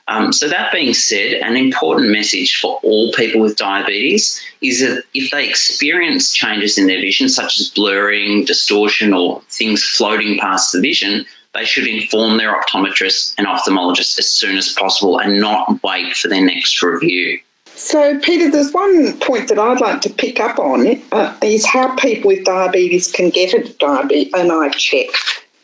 Um, 0.09 0.31
so, 0.31 0.47
that 0.47 0.71
being 0.71 0.93
said, 0.93 1.33
an 1.33 1.57
important 1.57 2.11
message 2.11 2.59
for 2.61 2.79
all 2.81 3.11
people 3.11 3.41
with 3.41 3.57
diabetes 3.57 4.41
is 4.61 4.79
that 4.79 5.03
if 5.13 5.31
they 5.31 5.49
experience 5.49 6.31
changes 6.31 6.77
in 6.77 6.87
their 6.87 7.01
vision, 7.01 7.27
such 7.27 7.59
as 7.59 7.69
blurring, 7.69 8.45
distortion, 8.45 9.13
or 9.13 9.41
things 9.49 9.83
floating 9.83 10.39
past 10.39 10.71
the 10.71 10.79
vision, 10.79 11.25
they 11.53 11.65
should 11.65 11.87
inform 11.87 12.37
their 12.37 12.53
optometrist 12.53 13.35
and 13.37 13.47
ophthalmologist 13.47 14.17
as 14.19 14.29
soon 14.29 14.57
as 14.57 14.71
possible 14.73 15.19
and 15.19 15.41
not 15.41 15.83
wait 15.83 16.15
for 16.15 16.29
their 16.29 16.45
next 16.45 16.81
review. 16.81 17.39
So, 17.75 18.17
Peter, 18.19 18.49
there's 18.49 18.71
one 18.71 19.19
point 19.19 19.49
that 19.49 19.59
I'd 19.59 19.81
like 19.81 20.01
to 20.01 20.09
pick 20.09 20.39
up 20.39 20.57
on 20.57 20.87
uh, 21.11 21.37
is 21.43 21.65
how 21.65 21.95
people 21.95 22.29
with 22.29 22.43
diabetes 22.43 23.11
can 23.11 23.29
get 23.29 23.53
a 23.53 23.71
diabetes, 23.73 24.33
an 24.33 24.51
eye 24.51 24.69
check. 24.69 25.07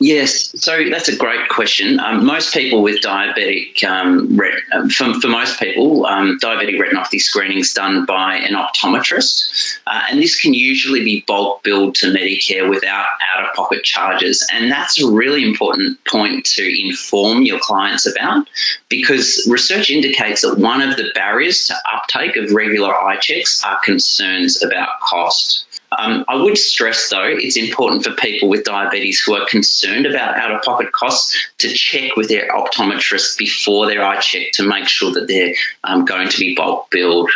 Yes, 0.06 0.52
so 0.62 0.90
that's 0.90 1.08
a 1.08 1.16
great 1.16 1.48
question. 1.48 1.98
Um, 1.98 2.26
most 2.26 2.54
people 2.54 2.84
with 2.84 3.02
diabetic, 3.02 3.86
um, 3.86 4.36
ret- 4.36 4.60
um, 4.74 4.90
for, 4.90 5.14
for 5.22 5.30
most 5.30 5.62
people, 5.62 6.06
um, 6.06 6.40
diabetic 6.40 6.78
retinopathy 6.78 7.22
screening 7.22 7.60
is 7.60 7.74
done 7.74 8.06
by 8.06 8.36
an 8.36 8.54
optometrist, 8.54 9.78
uh, 9.88 10.02
and 10.12 10.20
this 10.22 10.42
can 10.42 10.54
usually 10.54 11.06
be 11.06 11.24
bulk 11.26 11.64
billed 11.64 11.96
to 11.96 12.08
Medicare 12.08 12.70
without 12.70 13.06
out 13.34 13.46
of 13.48 13.56
pocket 13.56 13.86
charges. 13.86 14.46
And 14.52 14.70
that's 14.70 15.02
a 15.02 15.10
really 15.10 15.42
important 15.42 16.04
point 16.04 16.44
to 16.48 16.86
inform 16.86 17.44
your 17.44 17.60
clients 17.60 18.06
about 18.06 18.50
because 18.90 19.48
research 19.50 19.90
indicates 19.90 20.42
that 20.42 20.58
one 20.58 20.82
of 20.82 20.98
the 20.98 21.12
barriers 21.16 21.68
to 21.68 21.76
uptake 21.96 22.36
of 22.36 22.52
regular 22.52 22.94
eye 22.94 23.20
checks 23.22 23.64
are 23.64 23.80
concerns 23.86 24.62
about 24.62 25.00
cost. 25.00 25.66
Um, 25.98 26.26
I 26.28 26.36
would 26.36 26.58
stress, 26.58 27.10
though, 27.10 27.26
it's 27.26 27.58
important 27.58 28.04
for 28.04 28.12
people 28.12 28.50
with 28.50 28.64
diabetes 28.64 29.22
who 29.22 29.36
are 29.36 29.46
concerned 29.48 30.06
about 30.06 30.38
out 30.38 30.52
of 30.52 30.62
pocket 30.62 30.92
costs 30.92 31.38
to 31.60 31.70
check 31.70 32.16
with 32.16 32.30
their 32.30 32.50
optometrist 32.50 33.38
before 33.38 33.88
their 33.88 34.04
eye 34.04 34.20
check 34.20 34.52
to 34.54 34.64
make 34.64 34.88
sure 34.88 35.12
that 35.14 35.28
they're 35.28 35.54
um, 35.84 36.06
going 36.06 36.30
to 36.30 36.40
be 36.40 36.56
bulk 36.56 36.90
billed. 36.90 37.32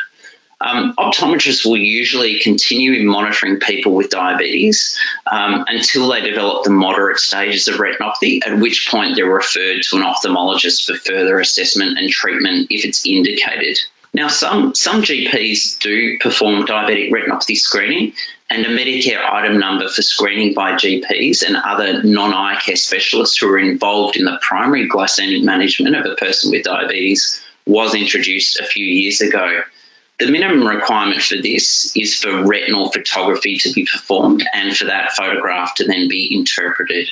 Um, 0.60 0.96
optometrists 0.98 1.65
will 1.65 1.78
usually 1.78 2.39
continue 2.39 3.06
monitoring 3.08 3.60
people 3.60 3.93
with 3.93 4.10
diabetes 4.10 4.98
um, 5.32 5.65
until 5.67 6.08
they 6.10 6.22
develop 6.22 6.63
the 6.63 6.72
moderate 6.72 7.20
stages 7.20 7.67
of 7.67 7.76
retinopathy, 7.76 8.39
at 8.46 8.60
which 8.60 8.89
point 8.89 9.15
they're 9.15 9.32
referred 9.32 9.84
to 9.84 9.98
an 9.98 10.02
ophthalmologist 10.02 10.86
for 10.88 10.96
further 10.96 11.39
assessment 11.39 12.00
and 12.00 12.10
treatment 12.10 12.67
if 12.72 12.86
it's 12.86 13.06
indicated. 13.06 13.78
Now, 14.13 14.30
some, 14.30 14.74
some 14.74 15.04
GPs 15.04 15.78
do 15.80 16.17
perform 16.17 16.65
diabetic 16.65 17.12
retinopathy 17.12 17.56
screening, 17.56 18.13
and 18.50 18.66
a 18.66 18.70
Medicare 18.70 19.24
item 19.24 19.60
number 19.60 19.90
for 19.90 20.02
screening 20.02 20.54
by 20.54 20.74
GPs 20.74 21.44
and 21.46 21.58
other 21.58 22.02
non 22.04 22.34
eye 22.34 22.60
care 22.60 22.76
specialists 22.76 23.38
who 23.38 23.50
are 23.50 23.60
involved 23.60 24.16
in 24.16 24.26
the 24.26 24.40
primary 24.42 24.88
glycemic 24.88 25.44
management 25.44 25.96
of 25.96 26.06
a 26.06 26.16
person 26.16 26.52
with 26.52 26.64
diabetes 26.64 27.44
was 27.66 27.94
introduced 27.94 28.60
a 28.60 28.66
few 28.66 28.86
years 28.86 29.22
ago. 29.22 29.62
The 30.20 30.32
minimum 30.32 30.66
requirement 30.66 31.22
for 31.22 31.36
this 31.36 31.96
is 31.96 32.16
for 32.16 32.46
retinal 32.48 32.92
photography 32.92 33.58
to 33.60 33.74
be 33.74 33.86
performed 33.86 34.44
and 34.52 34.76
for 34.76 34.86
that 34.86 35.12
photograph 35.12 35.76
to 35.76 35.84
then 35.84 36.08
be 36.08 36.36
interpreted. 36.36 37.10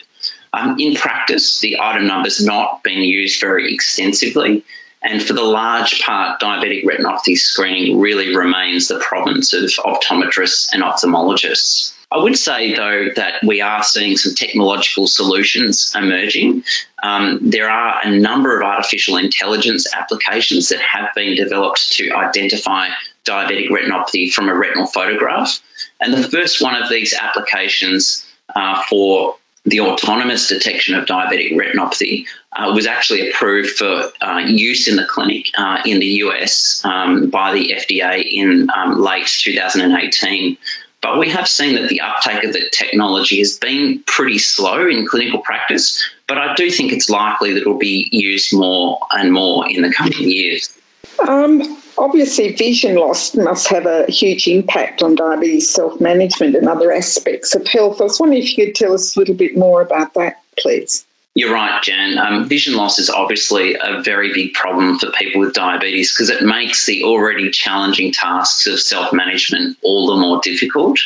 Um, 0.54 0.80
in 0.80 0.95
practice, 0.95 1.60
the 1.60 1.80
item 1.82 2.08
number 2.08 2.28
has 2.28 2.43
not 2.43 2.82
been 2.82 3.02
used 3.02 3.41
very 3.41 3.74
extensively, 3.74 4.63
And 5.08 5.22
for 5.22 5.34
the 5.34 5.44
large 5.44 6.02
part, 6.02 6.41
diabetic 6.41 6.84
retinopathy 6.84 7.38
screening 7.38 8.00
really 8.00 8.36
remains 8.36 8.88
the 8.88 8.98
province 8.98 9.54
of 9.54 9.70
optometrists 9.86 10.74
and 10.74 10.82
ophthalmologists. 10.82 11.94
I 12.12 12.18
would 12.18 12.38
say, 12.38 12.74
though, 12.74 13.10
that 13.15 13.44
we 13.44 13.62
are 13.62 13.84
seeing 13.84 14.18
some 14.18 14.34
technological 14.34 15.06
solutions 15.06 15.94
emerging. 15.96 16.63
Um, 17.04 17.39
there 17.52 17.70
are 17.70 18.00
a 18.04 18.18
number 18.18 18.58
of 18.58 18.63
artificial 18.63 19.18
intelligence 19.18 19.94
applications 19.94 20.70
that 20.70 20.82
have 20.82 21.10
been 21.15 21.36
developed 21.36 21.91
to 21.94 22.12
identify 22.12 22.89
diabetic 23.26 23.70
retinopathy 23.70 24.32
from 24.32 24.50
a 24.50 24.56
retinal 24.56 24.88
photograph. 24.88 25.60
And 26.02 26.13
the 26.13 26.28
first 26.28 26.63
one 26.63 26.82
of 26.82 26.89
these 26.89 27.13
applications 27.13 28.26
uh, 28.56 28.82
for 28.89 29.38
the 29.65 29.82
autonomous 29.82 30.48
detection 30.48 30.96
of 30.96 31.06
diabetic 31.06 31.54
retinopathy 31.54 32.26
uh, 32.56 32.72
was 32.74 32.88
actually 32.88 33.30
approved 33.30 33.72
for 33.72 34.12
uh, 34.22 34.38
use 34.46 34.88
in 34.88 34.96
the 34.96 35.06
clinic 35.06 35.48
uh, 35.58 35.82
in 35.86 36.00
the 36.00 36.06
US 36.24 36.82
um, 36.86 37.30
by 37.30 37.54
the 37.54 37.74
FDA 37.76 38.24
in 38.24 38.70
um, 38.76 39.00
late 39.00 39.28
2018. 39.28 40.58
But 41.02 41.20
we 41.20 41.30
have 41.30 41.48
seen 41.48 41.76
that 41.76 41.89
the 41.89 42.02
uptake 42.02 42.44
of 42.44 42.54
the 42.54 42.68
technology 42.72 43.38
has 43.39 43.60
been 43.60 44.02
pretty 44.08 44.39
slow 44.39 44.88
in 44.88 45.06
clinical 45.06 45.39
practice, 45.39 46.04
but 46.28 46.39
I 46.39 46.56
do 46.56 46.72
think 46.72 46.94
it's 46.94 47.10
likely 47.10 47.54
that 47.54 47.62
it 47.62 47.68
will 47.68 47.78
be 47.78 48.10
used 48.12 48.58
more 48.58 49.00
and 49.12 49.32
more 49.32 49.70
in 49.70 49.84
the 49.84 49.94
coming 49.94 50.13
years. 50.18 50.76
Um, 51.20 51.62
obviously, 51.98 52.56
vision 52.56 52.96
loss 52.96 53.36
must 53.36 53.68
have 53.68 53.86
a 53.86 54.10
huge 54.10 54.48
impact 54.48 55.04
on 55.04 55.15
diabetes 55.15 55.70
self 55.70 56.02
management 56.02 56.56
and 56.56 56.68
other 56.68 56.91
aspects 56.91 57.54
of 57.54 57.68
health. 57.68 58.02
I 58.02 58.06
was 58.06 58.20
wondering 58.20 58.41
if 58.41 58.58
you 58.58 58.65
could 58.65 58.76
tell 58.76 58.94
us 58.94 59.15
a 59.15 59.20
little 59.20 59.36
bit 59.36 59.56
more 59.56 59.82
about 59.82 60.15
that, 60.15 60.41
please. 60.58 61.06
You're 61.38 61.54
right, 61.54 61.84
Jan. 61.84 62.17
Um, 62.17 62.48
vision 62.48 62.76
loss 62.76 62.98
is 62.98 63.10
obviously 63.10 63.76
a 63.76 64.02
very 64.02 64.34
big 64.34 64.54
problem 64.54 64.98
for 64.98 65.12
people 65.12 65.41
with 65.41 65.54
diabetes 65.54 66.13
because 66.13 66.30
it 66.30 66.41
makes 66.41 66.86
the 66.86 67.04
already 67.04 67.52
challenging 67.52 68.13
tasks 68.13 68.67
of 68.67 68.80
self 68.80 69.12
management 69.12 69.78
all 69.84 70.08
the 70.08 70.15
more 70.15 70.39
difficult. 70.41 70.98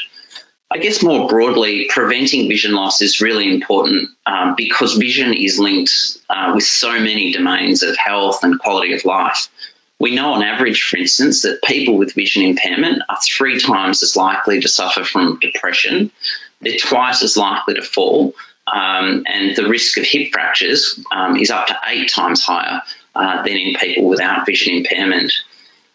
I 0.70 0.78
guess 0.78 1.02
more 1.02 1.28
broadly, 1.28 1.88
preventing 1.89 2.48
vision 2.48 2.74
loss 2.74 3.02
is 3.02 3.22
really 3.22 3.52
important 3.52 4.10
um, 4.28 4.54
because 4.56 4.98
vision 4.98 5.34
is 5.34 5.58
linked 5.58 5.92
uh, 6.30 6.52
with 6.54 6.63
so 6.63 6.92
many 6.92 7.34
domains 7.34 7.82
of 7.82 7.98
health 7.98 8.44
and 8.44 8.60
quality 8.60 8.94
of 8.94 9.06
life. 9.06 9.48
We 9.98 10.13
know 10.13 10.34
on 10.34 10.44
average, 10.44 10.84
for 10.84 10.98
instance, 10.98 11.42
that 11.42 11.63
people 11.63 11.98
with 11.98 12.13
vision 12.13 12.44
impairment 12.44 13.02
are 13.10 13.18
three 13.20 13.60
times 13.60 14.04
as 14.04 14.15
likely 14.15 14.62
to 14.62 14.68
suffer 14.68 15.04
from 15.04 15.39
depression. 15.39 16.12
They're 16.62 16.78
twice 16.78 17.24
as 17.24 17.36
likely 17.36 17.74
to 17.74 17.82
fall, 17.82 18.36
um, 18.73 19.23
and 19.27 19.55
the 19.55 19.67
risk 19.67 19.97
of 19.97 20.05
hip 20.05 20.32
fractures 20.32 20.99
um, 21.12 21.38
is 21.38 21.49
up 21.49 21.67
to 21.67 21.77
eight 21.88 22.10
times 22.10 22.43
higher 22.43 22.82
uh, 23.15 23.43
than 23.43 23.58
in 23.58 23.75
people 23.75 24.08
without 24.08 24.45
vision 24.45 24.75
impairment. 24.75 25.32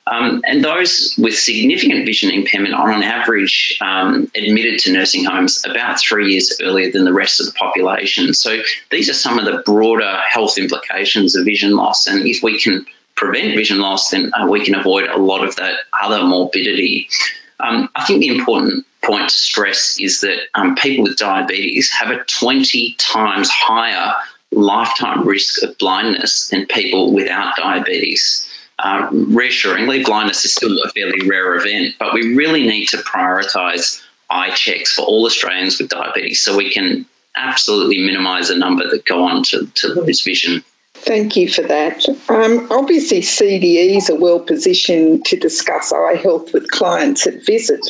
Um, 0.06 0.42
and 0.46 0.62
those 0.62 1.14
with 1.16 1.34
significant 1.34 2.04
vision 2.04 2.30
impairment 2.30 2.74
are 2.74 2.92
on 2.92 3.02
average 3.02 3.78
um, 3.80 4.30
admitted 4.34 4.80
to 4.80 4.92
nursing 4.92 5.24
homes 5.24 5.64
about 5.64 5.98
three 5.98 6.32
years 6.32 6.60
earlier 6.62 6.92
than 6.92 7.04
the 7.04 7.12
rest 7.12 7.40
of 7.40 7.46
the 7.46 7.52
population. 7.52 8.34
So 8.34 8.60
these 8.90 9.08
are 9.08 9.14
some 9.14 9.38
of 9.38 9.46
the 9.46 9.62
broader 9.64 10.20
health 10.28 10.58
implications 10.58 11.37
of 11.37 11.46
vision 11.46 11.74
loss. 11.74 12.06
And 12.06 12.26
if 12.26 12.42
we 12.42 12.60
can 12.60 12.84
prevent 13.14 13.54
vision 13.54 13.78
loss, 13.78 14.10
then 14.10 14.32
uh, 14.34 14.46
we 14.46 14.64
can 14.64 14.74
avoid 14.74 15.08
a 15.08 15.16
lot 15.16 15.42
of 15.42 15.56
that 15.56 15.76
other 15.98 16.22
morbidity. 16.22 17.08
Um, 17.58 17.88
I 17.94 18.04
think 18.04 18.20
the 18.20 18.37
important 18.37 18.84
point 19.05 19.31
to 19.31 19.37
stress 19.37 19.99
is 20.01 20.21
that 20.23 20.38
um, 20.55 20.75
people 20.75 21.05
with 21.05 21.17
diabetes 21.17 21.90
have 21.93 22.11
a 22.11 22.25
20 22.25 22.95
times 22.99 23.49
higher 23.51 24.14
lifetime 24.51 25.27
risk 25.27 25.62
of 25.62 25.77
blindness 25.79 26.49
than 26.49 26.67
people 26.67 27.12
without 27.12 27.57
diabetes. 27.57 28.49
Uh, 28.79 29.09
reassuringly, 29.12 30.03
blindness 30.05 30.45
is 30.45 30.55
still 30.55 30.83
a 30.83 30.88
fairly 30.90 31.27
rare 31.29 31.55
event, 31.55 31.95
but 31.99 32.12
we 32.12 32.35
really 32.35 32.67
need 32.67 32.87
to 32.87 32.99
prioritise 32.99 34.03
eye 34.29 34.51
checks 34.51 34.95
for 34.95 35.03
all 35.03 35.27
Australians 35.27 35.79
with 35.79 35.90
diabetes 35.90 36.43
so 36.43 36.57
we 36.57 36.73
can 36.73 37.07
absolutely 37.37 37.99
minimise 37.99 38.49
the 38.49 38.57
number 38.57 38.88
that 38.88 39.05
go 39.05 39.25
on 39.25 39.43
to, 39.45 39.67
to 39.75 39.88
lose 39.88 40.23
vision. 40.23 40.64
Thank 40.94 41.37
you 41.37 41.50
for 41.50 41.62
that. 41.62 42.09
Um, 42.28 42.68
obviously, 42.70 43.20
CDEs 43.20 44.09
are 44.09 44.18
well 44.18 44.40
positioned 44.40 45.26
to 45.26 45.37
discuss 45.37 45.92
eye 45.92 46.14
health 46.14 46.54
with 46.54 46.70
clients 46.70 47.26
at 47.26 47.44
visit. 47.44 47.80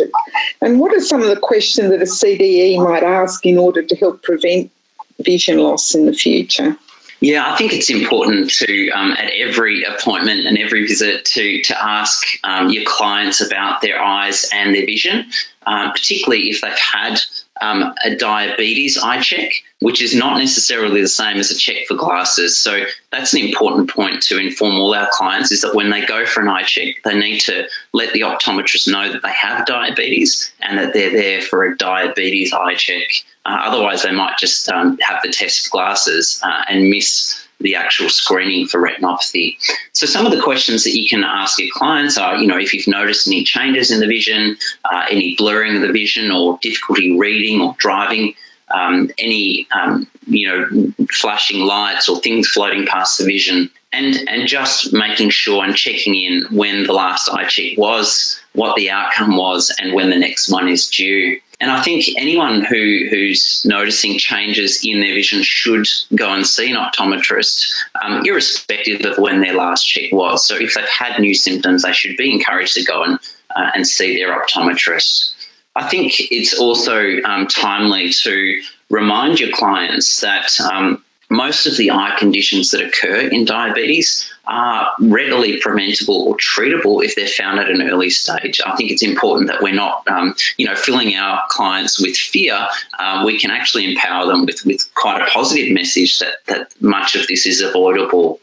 And 0.60 0.80
what 0.80 0.92
are 0.94 1.00
some 1.00 1.22
of 1.22 1.28
the 1.28 1.38
questions 1.38 1.90
that 1.90 2.02
a 2.02 2.06
CDE 2.06 2.82
might 2.82 3.04
ask 3.04 3.44
in 3.46 3.58
order 3.58 3.82
to 3.82 3.96
help 3.96 4.22
prevent 4.22 4.72
vision 5.20 5.58
loss 5.58 5.94
in 5.94 6.06
the 6.06 6.12
future? 6.12 6.76
Yeah, 7.20 7.50
I 7.50 7.56
think 7.56 7.72
it's 7.72 7.90
important 7.90 8.50
to 8.50 8.90
um, 8.90 9.12
at 9.12 9.32
every 9.34 9.84
appointment 9.84 10.46
and 10.46 10.58
every 10.58 10.86
visit 10.86 11.24
to 11.26 11.62
to 11.62 11.82
ask 11.82 12.26
um, 12.42 12.68
your 12.70 12.84
clients 12.84 13.40
about 13.40 13.80
their 13.80 14.02
eyes 14.02 14.50
and 14.52 14.74
their 14.74 14.84
vision, 14.84 15.30
uh, 15.64 15.92
particularly 15.92 16.50
if 16.50 16.60
they've 16.60 16.72
had 16.76 17.20
um, 17.60 17.94
a 18.04 18.16
diabetes 18.16 18.98
eye 18.98 19.20
check, 19.20 19.52
which 19.80 20.02
is 20.02 20.14
not 20.14 20.38
necessarily 20.38 21.00
the 21.00 21.08
same 21.08 21.38
as 21.38 21.50
a 21.50 21.54
check 21.54 21.86
for 21.86 21.94
glasses. 21.96 22.58
So 22.58 22.84
that's 23.10 23.32
an 23.34 23.40
important 23.40 23.90
point 23.90 24.22
to 24.24 24.38
inform 24.38 24.74
all 24.74 24.94
our 24.94 25.08
clients 25.12 25.52
is 25.52 25.62
that 25.62 25.74
when 25.74 25.90
they 25.90 26.04
go 26.04 26.26
for 26.26 26.40
an 26.40 26.48
eye 26.48 26.62
check, 26.62 27.02
they 27.04 27.18
need 27.18 27.40
to 27.40 27.68
let 27.92 28.12
the 28.12 28.22
optometrist 28.22 28.90
know 28.90 29.12
that 29.12 29.22
they 29.22 29.32
have 29.32 29.66
diabetes 29.66 30.52
and 30.60 30.78
that 30.78 30.92
they're 30.92 31.12
there 31.12 31.42
for 31.42 31.64
a 31.64 31.76
diabetes 31.76 32.52
eye 32.52 32.74
check. 32.74 33.08
Uh, 33.44 33.60
otherwise, 33.64 34.02
they 34.02 34.12
might 34.12 34.38
just 34.38 34.68
um, 34.68 34.98
have 34.98 35.22
the 35.22 35.30
test 35.30 35.64
for 35.64 35.70
glasses 35.70 36.40
uh, 36.42 36.62
and 36.68 36.88
miss 36.88 37.43
the 37.60 37.76
actual 37.76 38.08
screening 38.08 38.66
for 38.66 38.80
retinopathy. 38.80 39.56
So 39.92 40.06
some 40.06 40.26
of 40.26 40.32
the 40.32 40.42
questions 40.42 40.84
that 40.84 40.96
you 40.96 41.08
can 41.08 41.24
ask 41.24 41.58
your 41.58 41.70
clients 41.72 42.18
are, 42.18 42.36
you 42.36 42.46
know, 42.46 42.58
if 42.58 42.74
you've 42.74 42.88
noticed 42.88 43.26
any 43.26 43.44
changes 43.44 43.90
in 43.90 44.00
the 44.00 44.06
vision, 44.06 44.56
uh, 44.84 45.06
any 45.10 45.34
blurring 45.36 45.76
of 45.76 45.82
the 45.82 45.92
vision 45.92 46.30
or 46.30 46.58
difficulty 46.60 47.16
reading 47.18 47.60
or 47.60 47.74
driving, 47.78 48.34
um, 48.70 49.10
any, 49.18 49.68
um, 49.70 50.06
you 50.26 50.48
know, 50.48 51.06
flashing 51.12 51.60
lights 51.60 52.08
or 52.08 52.20
things 52.20 52.48
floating 52.48 52.86
past 52.86 53.18
the 53.18 53.24
vision, 53.24 53.70
and, 53.92 54.28
and 54.28 54.48
just 54.48 54.92
making 54.92 55.30
sure 55.30 55.64
and 55.64 55.76
checking 55.76 56.14
in 56.14 56.46
when 56.50 56.84
the 56.84 56.92
last 56.92 57.28
eye 57.28 57.46
check 57.46 57.78
was, 57.78 58.40
what 58.52 58.74
the 58.74 58.90
outcome 58.90 59.36
was, 59.36 59.72
and 59.78 59.94
when 59.94 60.10
the 60.10 60.18
next 60.18 60.50
one 60.50 60.68
is 60.68 60.88
due. 60.88 61.40
And 61.64 61.72
I 61.72 61.80
think 61.80 62.04
anyone 62.18 62.62
who, 62.62 63.06
who's 63.08 63.62
noticing 63.64 64.18
changes 64.18 64.84
in 64.84 65.00
their 65.00 65.14
vision 65.14 65.42
should 65.42 65.86
go 66.14 66.30
and 66.30 66.46
see 66.46 66.70
an 66.70 66.76
optometrist, 66.76 67.64
um, 68.02 68.22
irrespective 68.26 69.00
of 69.06 69.16
when 69.16 69.40
their 69.40 69.54
last 69.54 69.84
check 69.86 70.12
was. 70.12 70.46
So 70.46 70.56
if 70.56 70.74
they've 70.74 70.86
had 70.86 71.18
new 71.18 71.34
symptoms, 71.34 71.84
they 71.84 71.94
should 71.94 72.18
be 72.18 72.30
encouraged 72.34 72.74
to 72.74 72.84
go 72.84 73.04
and, 73.04 73.18
uh, 73.56 73.70
and 73.74 73.86
see 73.86 74.18
their 74.18 74.38
optometrist. 74.38 75.32
I 75.74 75.88
think 75.88 76.12
it's 76.18 76.58
also 76.58 77.22
um, 77.24 77.46
timely 77.46 78.10
to 78.10 78.60
remind 78.90 79.40
your 79.40 79.52
clients 79.52 80.20
that 80.20 80.60
um, 80.60 81.02
most 81.34 81.66
of 81.66 81.76
the 81.76 81.90
eye 81.90 82.16
conditions 82.18 82.70
that 82.70 82.80
occur 82.80 83.16
in 83.16 83.44
diabetes 83.44 84.30
are 84.46 84.92
readily 85.00 85.60
preventable 85.60 86.22
or 86.28 86.36
treatable 86.36 87.04
if 87.04 87.16
they're 87.16 87.26
found 87.26 87.58
at 87.58 87.70
an 87.70 87.82
early 87.82 88.10
stage. 88.10 88.60
I 88.64 88.76
think 88.76 88.90
it's 88.90 89.02
important 89.02 89.48
that 89.48 89.62
we're 89.62 89.74
not, 89.74 90.06
um, 90.06 90.34
you 90.56 90.66
know, 90.66 90.76
filling 90.76 91.16
our 91.16 91.42
clients 91.48 92.00
with 92.00 92.16
fear. 92.16 92.68
Uh, 92.98 93.22
we 93.26 93.38
can 93.38 93.50
actually 93.50 93.90
empower 93.90 94.26
them 94.26 94.46
with, 94.46 94.64
with 94.64 94.92
quite 94.94 95.22
a 95.22 95.26
positive 95.26 95.72
message 95.72 96.18
that, 96.20 96.34
that 96.46 96.80
much 96.80 97.16
of 97.16 97.26
this 97.26 97.46
is 97.46 97.60
avoidable. 97.62 98.40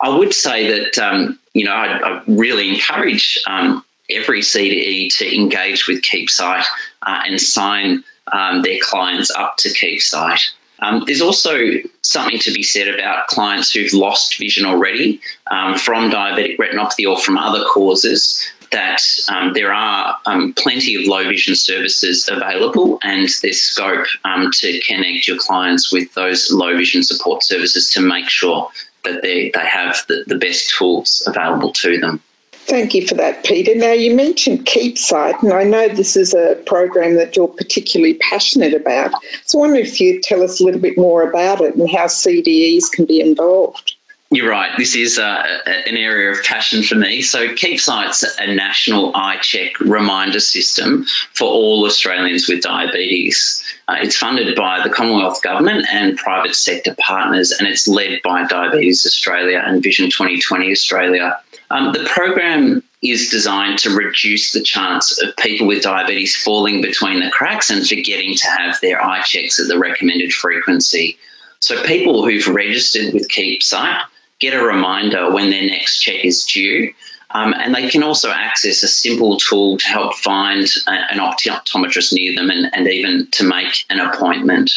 I 0.00 0.16
would 0.16 0.32
say 0.32 0.80
that, 0.80 0.98
um, 0.98 1.38
you 1.52 1.64
know, 1.64 1.72
I, 1.72 1.98
I 1.98 2.22
really 2.26 2.68
encourage 2.70 3.42
um, 3.46 3.84
every 4.08 4.40
CDE 4.40 5.16
to 5.18 5.34
engage 5.34 5.86
with 5.86 6.02
KeepSight 6.02 6.64
uh, 7.02 7.22
and 7.26 7.40
sign 7.40 8.04
um, 8.30 8.62
their 8.62 8.78
clients 8.80 9.30
up 9.30 9.56
to 9.58 9.68
KeepSight. 9.68 10.52
Um, 10.82 11.04
there's 11.06 11.22
also 11.22 11.56
something 12.02 12.40
to 12.40 12.52
be 12.52 12.64
said 12.64 12.88
about 12.92 13.28
clients 13.28 13.72
who've 13.72 13.92
lost 13.92 14.36
vision 14.38 14.66
already 14.66 15.20
um, 15.48 15.78
from 15.78 16.10
diabetic 16.10 16.58
retinopathy 16.58 17.08
or 17.08 17.16
from 17.16 17.38
other 17.38 17.64
causes. 17.64 18.52
That 18.72 19.02
um, 19.28 19.52
there 19.52 19.72
are 19.72 20.18
um, 20.24 20.54
plenty 20.54 20.94
of 20.96 21.06
low 21.06 21.22
vision 21.24 21.54
services 21.54 22.28
available, 22.28 22.98
and 23.02 23.28
there's 23.42 23.60
scope 23.60 24.06
um, 24.24 24.50
to 24.50 24.80
connect 24.80 25.28
your 25.28 25.36
clients 25.36 25.92
with 25.92 26.12
those 26.14 26.50
low 26.50 26.74
vision 26.76 27.02
support 27.02 27.44
services 27.44 27.90
to 27.92 28.00
make 28.00 28.30
sure 28.30 28.70
that 29.04 29.20
they, 29.20 29.50
they 29.54 29.66
have 29.66 29.98
the, 30.08 30.24
the 30.26 30.38
best 30.38 30.70
tools 30.70 31.22
available 31.26 31.72
to 31.74 31.98
them. 32.00 32.22
Thank 32.66 32.94
you 32.94 33.06
for 33.06 33.14
that, 33.16 33.44
Peter. 33.44 33.74
Now, 33.74 33.92
you 33.92 34.14
mentioned 34.14 34.66
KeepSight, 34.66 35.42
and 35.42 35.52
I 35.52 35.64
know 35.64 35.88
this 35.88 36.16
is 36.16 36.32
a 36.32 36.62
program 36.64 37.16
that 37.16 37.36
you're 37.36 37.48
particularly 37.48 38.14
passionate 38.14 38.72
about. 38.72 39.12
So 39.44 39.58
I 39.58 39.62
wonder 39.62 39.80
if 39.80 40.00
you'd 40.00 40.22
tell 40.22 40.42
us 40.42 40.60
a 40.60 40.64
little 40.64 40.80
bit 40.80 40.96
more 40.96 41.28
about 41.28 41.60
it 41.60 41.74
and 41.74 41.90
how 41.90 42.06
CDEs 42.06 42.90
can 42.90 43.04
be 43.04 43.20
involved. 43.20 43.91
You're 44.32 44.48
right. 44.48 44.78
This 44.78 44.96
is 44.96 45.18
uh, 45.18 45.42
an 45.66 45.98
area 45.98 46.30
of 46.32 46.42
passion 46.42 46.82
for 46.82 46.94
me. 46.94 47.20
So, 47.20 47.54
Keep 47.54 47.80
KeepSight's 47.80 48.24
a 48.38 48.54
national 48.54 49.14
eye 49.14 49.36
check 49.36 49.78
reminder 49.78 50.40
system 50.40 51.04
for 51.34 51.44
all 51.44 51.84
Australians 51.84 52.48
with 52.48 52.62
diabetes. 52.62 53.62
Uh, 53.86 53.96
it's 54.00 54.16
funded 54.16 54.56
by 54.56 54.82
the 54.82 54.88
Commonwealth 54.88 55.42
Government 55.42 55.84
and 55.92 56.16
private 56.16 56.54
sector 56.54 56.94
partners, 56.98 57.52
and 57.52 57.68
it's 57.68 57.86
led 57.86 58.22
by 58.22 58.46
Diabetes 58.46 59.04
Australia 59.04 59.62
and 59.62 59.82
Vision 59.82 60.08
2020 60.08 60.70
Australia. 60.70 61.38
Um, 61.70 61.92
the 61.92 62.08
program 62.10 62.82
is 63.02 63.28
designed 63.28 63.80
to 63.80 63.90
reduce 63.90 64.52
the 64.52 64.62
chance 64.62 65.20
of 65.20 65.36
people 65.36 65.66
with 65.66 65.82
diabetes 65.82 66.34
falling 66.42 66.80
between 66.80 67.20
the 67.20 67.30
cracks 67.30 67.68
and 67.68 67.86
forgetting 67.86 68.34
to 68.36 68.46
have 68.46 68.80
their 68.80 69.04
eye 69.04 69.20
checks 69.24 69.60
at 69.60 69.68
the 69.68 69.78
recommended 69.78 70.32
frequency. 70.32 71.18
So, 71.60 71.82
people 71.82 72.24
who've 72.24 72.46
registered 72.48 73.12
with 73.12 73.28
KeepSight 73.28 74.04
get 74.42 74.54
a 74.54 74.62
reminder 74.62 75.32
when 75.32 75.50
their 75.50 75.64
next 75.64 76.00
check 76.00 76.24
is 76.24 76.44
due. 76.44 76.92
Um, 77.30 77.54
and 77.54 77.74
they 77.74 77.88
can 77.88 78.02
also 78.02 78.30
access 78.30 78.82
a 78.82 78.88
simple 78.88 79.38
tool 79.38 79.78
to 79.78 79.86
help 79.86 80.14
find 80.16 80.66
a, 80.86 80.90
an 80.90 81.18
optometrist 81.18 82.12
near 82.12 82.34
them 82.34 82.50
and, 82.50 82.68
and 82.74 82.86
even 82.86 83.28
to 83.32 83.44
make 83.44 83.86
an 83.88 84.00
appointment. 84.00 84.70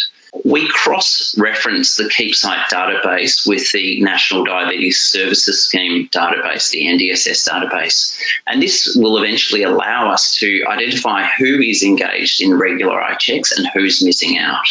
We 0.43 0.67
cross 0.67 1.37
reference 1.37 1.95
the 1.95 2.03
KeepSight 2.03 2.65
database 2.65 3.47
with 3.47 3.71
the 3.71 4.01
National 4.01 4.43
Diabetes 4.43 4.99
Services 4.99 5.63
Scheme 5.63 6.09
database, 6.09 6.71
the 6.71 6.85
NDSS 6.85 7.49
database. 7.49 8.17
And 8.45 8.61
this 8.61 8.95
will 8.95 9.17
eventually 9.17 9.63
allow 9.63 10.11
us 10.11 10.35
to 10.35 10.65
identify 10.67 11.25
who 11.25 11.59
is 11.61 11.83
engaged 11.83 12.41
in 12.41 12.53
regular 12.53 13.01
eye 13.01 13.15
checks 13.15 13.57
and 13.57 13.67
who's 13.73 14.03
missing 14.03 14.37
out. 14.37 14.65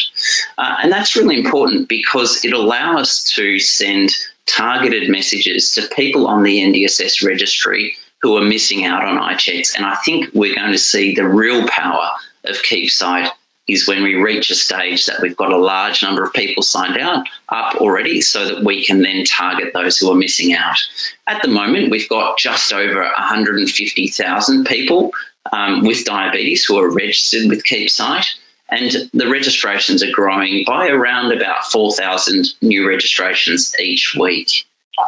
Uh, 0.59 0.76
and 0.83 0.92
that's 0.92 1.16
really 1.16 1.38
important 1.38 1.88
because 1.88 2.44
it 2.44 2.52
allows 2.52 3.00
us 3.00 3.24
to 3.35 3.59
send 3.59 4.11
targeted 4.46 5.09
messages 5.09 5.72
to 5.72 5.88
people 5.94 6.26
on 6.26 6.42
the 6.42 6.61
NDSS 6.61 7.24
registry 7.24 7.96
who 8.20 8.37
are 8.37 8.44
missing 8.44 8.85
out 8.85 9.04
on 9.04 9.18
eye 9.18 9.37
checks. 9.37 9.76
And 9.76 9.85
I 9.85 9.96
think 9.96 10.30
we're 10.33 10.54
going 10.54 10.72
to 10.72 10.78
see 10.78 11.14
the 11.14 11.28
real 11.28 11.68
power 11.68 12.11
of 12.44 12.57
KeepSight 12.57 13.30
is 13.66 13.88
when 13.88 14.02
we 14.02 14.14
reach 14.14 14.50
a 14.50 14.54
stage 14.54 15.07
that 15.07 15.20
we've 15.22 15.37
got 15.37 15.52
a 15.52 15.57
large 15.57 16.02
number 16.02 16.22
of 16.22 16.33
people 16.35 16.62
signed 16.62 16.98
out 16.98 17.26
up 17.48 17.76
already 17.76 18.20
so 18.20 18.46
that 18.46 18.64
we 18.64 18.85
can 18.85 19.00
then 19.02 19.24
target 19.24 19.72
those 19.72 19.98
who 19.98 20.11
are 20.11 20.16
missing 20.16 20.52
out. 20.54 20.76
At 21.26 21.40
the 21.40 21.48
moment, 21.48 21.90
we've 21.90 22.09
got 22.09 22.38
just 22.38 22.72
over 22.72 23.00
150,000 23.02 24.66
people 24.66 25.12
um, 25.50 25.83
with 25.83 26.04
diabetes 26.04 26.64
who 26.64 26.78
are 26.78 26.90
registered 26.90 27.48
with 27.48 27.64
KeepSight. 27.64 28.26
And 28.68 28.90
the 29.12 29.29
registrations 29.29 30.03
are 30.03 30.11
growing 30.11 30.64
by 30.66 30.88
around 30.88 31.33
about 31.33 31.66
4,000 31.66 32.46
new 32.62 32.88
registrations 32.88 33.74
each 33.79 34.16
week. 34.18 34.66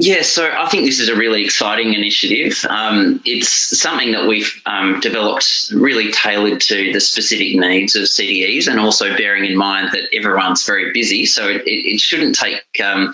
Yeah, 0.00 0.22
so 0.22 0.48
I 0.48 0.68
think 0.68 0.84
this 0.84 1.00
is 1.00 1.08
a 1.08 1.16
really 1.16 1.44
exciting 1.44 1.92
initiative. 1.92 2.64
Um, 2.68 3.20
it's 3.24 3.48
something 3.80 4.12
that 4.12 4.28
we've 4.28 4.62
um, 4.64 5.00
developed 5.00 5.72
really 5.74 6.12
tailored 6.12 6.60
to 6.60 6.92
the 6.92 7.00
specific 7.00 7.56
needs 7.56 7.96
of 7.96 8.04
CDEs 8.04 8.68
and 8.68 8.78
also 8.78 9.16
bearing 9.16 9.44
in 9.44 9.56
mind 9.56 9.90
that 9.92 10.14
everyone's 10.14 10.64
very 10.64 10.92
busy. 10.92 11.26
So 11.26 11.48
it, 11.48 11.62
it 11.66 12.00
shouldn't 12.00 12.36
take 12.36 12.62
um, 12.80 13.12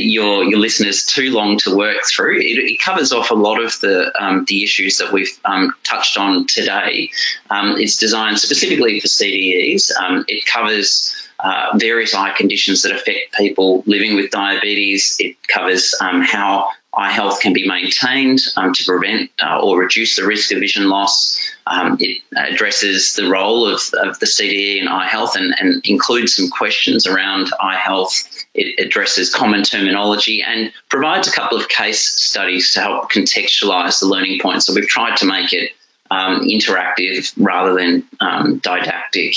your 0.00 0.44
your 0.44 0.58
listeners 0.58 1.04
too 1.06 1.30
long 1.30 1.58
to 1.58 1.76
work 1.76 1.98
through. 2.04 2.38
It, 2.38 2.58
it 2.58 2.80
covers 2.80 3.12
off 3.12 3.30
a 3.30 3.34
lot 3.34 3.62
of 3.62 3.78
the 3.80 4.12
um, 4.22 4.44
the 4.46 4.62
issues 4.62 4.98
that 4.98 5.12
we've 5.12 5.38
um, 5.44 5.74
touched 5.82 6.18
on 6.18 6.46
today. 6.46 7.10
Um, 7.50 7.76
it's 7.78 7.98
designed 7.98 8.38
specifically 8.38 9.00
for 9.00 9.08
CDEs. 9.08 9.90
Um, 9.96 10.24
it 10.28 10.46
covers 10.46 11.14
uh, 11.38 11.76
various 11.76 12.14
eye 12.14 12.32
conditions 12.36 12.82
that 12.82 12.92
affect 12.92 13.34
people 13.34 13.82
living 13.86 14.14
with 14.16 14.30
diabetes. 14.30 15.16
It 15.20 15.36
covers 15.46 15.94
um, 16.00 16.22
how 16.22 16.70
eye 16.96 17.10
health 17.10 17.40
can 17.40 17.52
be 17.52 17.66
maintained 17.66 18.40
um, 18.56 18.72
to 18.72 18.84
prevent 18.84 19.30
uh, 19.42 19.60
or 19.60 19.78
reduce 19.80 20.16
the 20.16 20.24
risk 20.24 20.52
of 20.52 20.60
vision 20.60 20.88
loss. 20.88 21.38
Um, 21.66 21.96
it 22.00 22.22
addresses 22.36 23.14
the 23.14 23.28
role 23.28 23.66
of, 23.66 23.80
of 23.94 24.18
the 24.20 24.26
CDE 24.26 24.80
in 24.80 24.88
eye 24.88 25.08
health 25.08 25.36
and, 25.36 25.54
and, 25.58 25.84
includes 25.86 26.36
some 26.36 26.50
questions 26.50 27.06
around 27.06 27.48
eye 27.60 27.76
health. 27.76 28.28
It 28.54 28.78
addresses 28.84 29.34
common 29.34 29.64
terminology 29.64 30.42
and 30.42 30.72
provides 30.88 31.28
a 31.28 31.32
couple 31.32 31.58
of 31.58 31.68
case 31.68 32.00
studies 32.00 32.72
to 32.74 32.80
help 32.80 33.10
contextualize 33.10 34.00
the 34.00 34.06
learning 34.06 34.40
points. 34.40 34.66
So 34.66 34.74
we've 34.74 34.86
tried 34.86 35.16
to 35.18 35.26
make 35.26 35.52
it 35.52 35.72
um, 36.10 36.42
interactive 36.42 37.32
rather 37.36 37.74
than 37.74 38.04
um, 38.20 38.58
didactic 38.58 39.34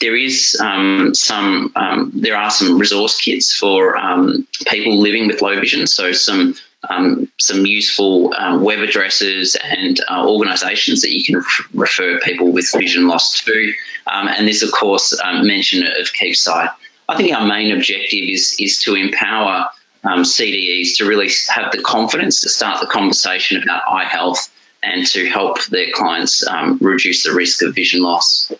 there 0.00 0.16
is 0.16 0.58
um, 0.60 1.14
some 1.14 1.72
um, 1.76 2.10
there 2.14 2.36
are 2.36 2.50
some 2.50 2.78
resource 2.78 3.20
kits 3.20 3.54
for 3.54 3.96
um, 3.96 4.48
people 4.66 4.98
living 4.98 5.28
with 5.28 5.42
low 5.42 5.60
vision. 5.60 5.86
So 5.86 6.12
some 6.12 6.56
um, 6.88 7.30
some 7.38 7.66
useful 7.66 8.34
um, 8.34 8.62
web 8.62 8.80
addresses 8.80 9.56
and 9.62 10.00
uh, 10.08 10.26
organisations 10.26 11.02
that 11.02 11.12
you 11.14 11.22
can 11.22 11.42
refer 11.74 12.18
people 12.20 12.50
with 12.50 12.72
vision 12.72 13.06
loss 13.06 13.38
to. 13.42 13.74
And 14.06 14.48
this, 14.48 14.62
of 14.62 14.72
course, 14.72 15.16
mention 15.42 15.86
of 15.86 16.12
KeepSight. 16.12 16.72
I 17.10 17.16
think 17.16 17.34
our 17.34 17.46
main 17.46 17.72
objective 17.76 18.28
is 18.28 18.56
is 18.60 18.82
to 18.84 18.94
empower 18.94 19.68
CDEs 20.04 20.96
to 20.98 21.06
really 21.06 21.28
have 21.48 21.72
the 21.72 21.82
confidence 21.82 22.42
to 22.42 22.48
start 22.48 22.80
the 22.80 22.86
conversation 22.86 23.60
about 23.62 23.82
eye 23.90 24.04
health 24.04 24.48
and 24.82 25.04
to 25.08 25.28
help 25.28 25.64
their 25.66 25.90
clients 25.92 26.44
reduce 26.80 27.24
the 27.24 27.32
risk 27.32 27.62
of 27.62 27.74
vision 27.74 28.02
loss. 28.02 28.52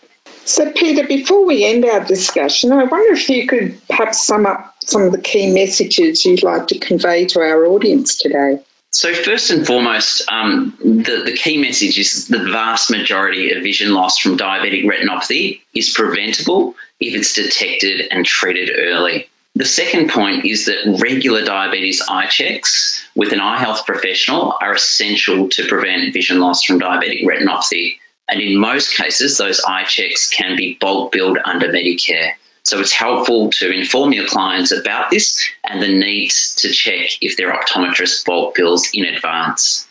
So, 0.43 0.71
Peter, 0.71 1.07
before 1.07 1.45
we 1.45 1.63
end 1.63 1.85
our 1.85 2.03
discussion, 2.03 2.71
I 2.73 2.83
wonder 2.83 3.13
if 3.13 3.29
you 3.29 3.47
could 3.47 3.79
perhaps 3.87 4.25
sum 4.25 4.45
up 4.45 4.75
some 4.83 5.03
of 5.03 5.11
the 5.11 5.21
key 5.21 5.53
messages 5.53 6.25
you'd 6.25 6.43
like 6.43 6.67
to 6.67 6.79
convey 6.79 7.25
to 7.27 7.39
our 7.39 7.65
audience 7.65 8.15
today. 8.15 8.61
So, 8.89 9.13
first 9.13 9.51
and 9.51 9.65
foremost, 9.65 10.29
um, 10.29 10.75
the, 10.81 11.21
the 11.25 11.37
key 11.37 11.61
message 11.61 11.97
is 11.97 12.27
the 12.27 12.43
vast 12.51 12.91
majority 12.91 13.53
of 13.53 13.63
vision 13.63 13.93
loss 13.93 14.17
from 14.17 14.37
diabetic 14.37 14.83
retinopathy 14.83 15.61
is 15.73 15.93
preventable 15.93 16.75
if 17.01 17.15
it's 17.15 17.33
detected 17.33 18.07
and 18.11 18.25
treated 18.25 18.71
early. 18.77 19.27
The 19.55 19.65
second 19.65 20.09
point 20.09 20.45
is 20.45 20.67
that 20.67 20.99
regular 21.01 21.43
diabetes 21.43 22.01
eye 22.07 22.27
checks 22.27 23.05
with 23.15 23.33
an 23.33 23.41
eye 23.41 23.57
health 23.57 23.85
professional 23.85 24.55
are 24.61 24.75
essential 24.75 25.49
to 25.49 25.67
prevent 25.67 26.13
vision 26.13 26.39
loss 26.39 26.63
from 26.63 26.79
diabetic 26.79 27.25
retinopathy. 27.25 27.97
And 28.29 28.39
in 28.39 28.57
most 28.57 28.95
cases, 28.95 29.37
those 29.37 29.59
eye 29.59 29.83
checks 29.83 30.29
can 30.29 30.55
be 30.55 30.77
bulk 30.79 31.11
billed 31.11 31.37
under 31.43 31.67
Medicare. 31.67 32.35
So 32.63 32.79
it's 32.79 32.93
helpful 32.93 33.49
to 33.53 33.71
inform 33.71 34.13
your 34.13 34.27
clients 34.27 34.71
about 34.71 35.09
this 35.09 35.49
and 35.63 35.81
the 35.81 35.87
need 35.87 36.31
to 36.57 36.69
check 36.69 37.09
if 37.19 37.35
their 37.35 37.51
optometrist 37.51 38.23
bulk 38.23 38.55
bills 38.55 38.91
in 38.93 39.05
advance. 39.05 39.87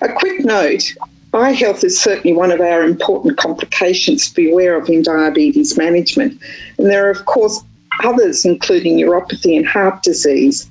A 0.00 0.08
quick 0.08 0.44
note 0.44 0.94
Eye 1.34 1.52
health 1.52 1.82
is 1.82 2.00
certainly 2.00 2.32
one 2.32 2.52
of 2.52 2.60
our 2.60 2.84
important 2.84 3.36
complications 3.36 4.28
to 4.28 4.34
be 4.34 4.52
aware 4.52 4.76
of 4.76 4.88
in 4.88 5.02
diabetes 5.02 5.76
management. 5.76 6.40
And 6.78 6.88
there 6.88 7.08
are, 7.08 7.10
of 7.10 7.26
course, 7.26 7.60
others, 8.02 8.44
including 8.44 8.98
neuropathy 8.98 9.56
and 9.56 9.66
heart 9.66 10.02
disease. 10.02 10.70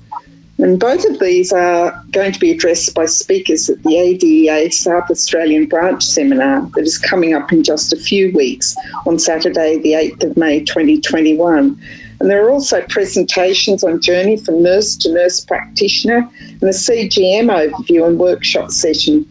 And 0.58 0.78
both 0.78 1.04
of 1.04 1.18
these 1.18 1.52
are 1.52 2.00
going 2.12 2.32
to 2.32 2.38
be 2.38 2.52
addressed 2.52 2.94
by 2.94 3.06
speakers 3.06 3.68
at 3.68 3.82
the 3.82 3.96
ADEA 3.98 4.72
South 4.72 5.10
Australian 5.10 5.66
Branch 5.66 6.02
Seminar 6.02 6.70
that 6.74 6.82
is 6.82 6.96
coming 6.96 7.34
up 7.34 7.52
in 7.52 7.64
just 7.64 7.92
a 7.92 7.96
few 7.96 8.32
weeks 8.32 8.76
on 9.04 9.18
Saturday, 9.18 9.78
the 9.78 9.92
8th 9.92 10.30
of 10.30 10.36
May 10.36 10.60
2021. 10.60 11.80
And 12.20 12.30
there 12.30 12.46
are 12.46 12.50
also 12.50 12.80
presentations 12.82 13.82
on 13.82 14.00
journey 14.00 14.36
from 14.36 14.62
nurse 14.62 14.96
to 14.98 15.12
nurse 15.12 15.44
practitioner 15.44 16.18
and 16.38 16.62
a 16.62 16.66
CGM 16.66 17.50
overview 17.50 18.06
and 18.06 18.18
workshop 18.18 18.70
session 18.70 19.28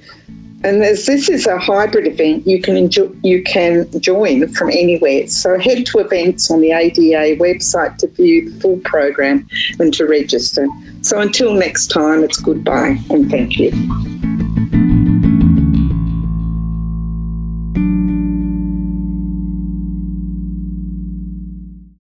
and 0.63 0.81
as 0.83 1.05
this 1.05 1.29
is 1.29 1.45
a 1.45 1.57
hybrid 1.57 2.07
event, 2.07 2.47
you 2.47 2.61
can 2.61 2.77
enjoy, 2.77 3.09
you 3.21 3.43
can 3.43 3.89
join 3.99 4.47
from 4.53 4.69
anywhere. 4.69 5.27
So 5.27 5.59
head 5.59 5.85
to 5.87 5.99
events 5.99 6.49
on 6.49 6.61
the 6.61 6.71
ADA 6.71 7.37
website 7.41 7.97
to 7.97 8.07
view 8.07 8.49
the 8.49 8.59
full 8.61 8.77
program 8.77 9.47
and 9.79 9.93
to 9.95 10.05
register. 10.05 10.67
So 11.01 11.19
until 11.19 11.53
next 11.53 11.87
time, 11.87 12.23
it's 12.23 12.39
goodbye 12.39 12.97
and 13.09 13.29
thank 13.29 13.57
you. 13.57 14.32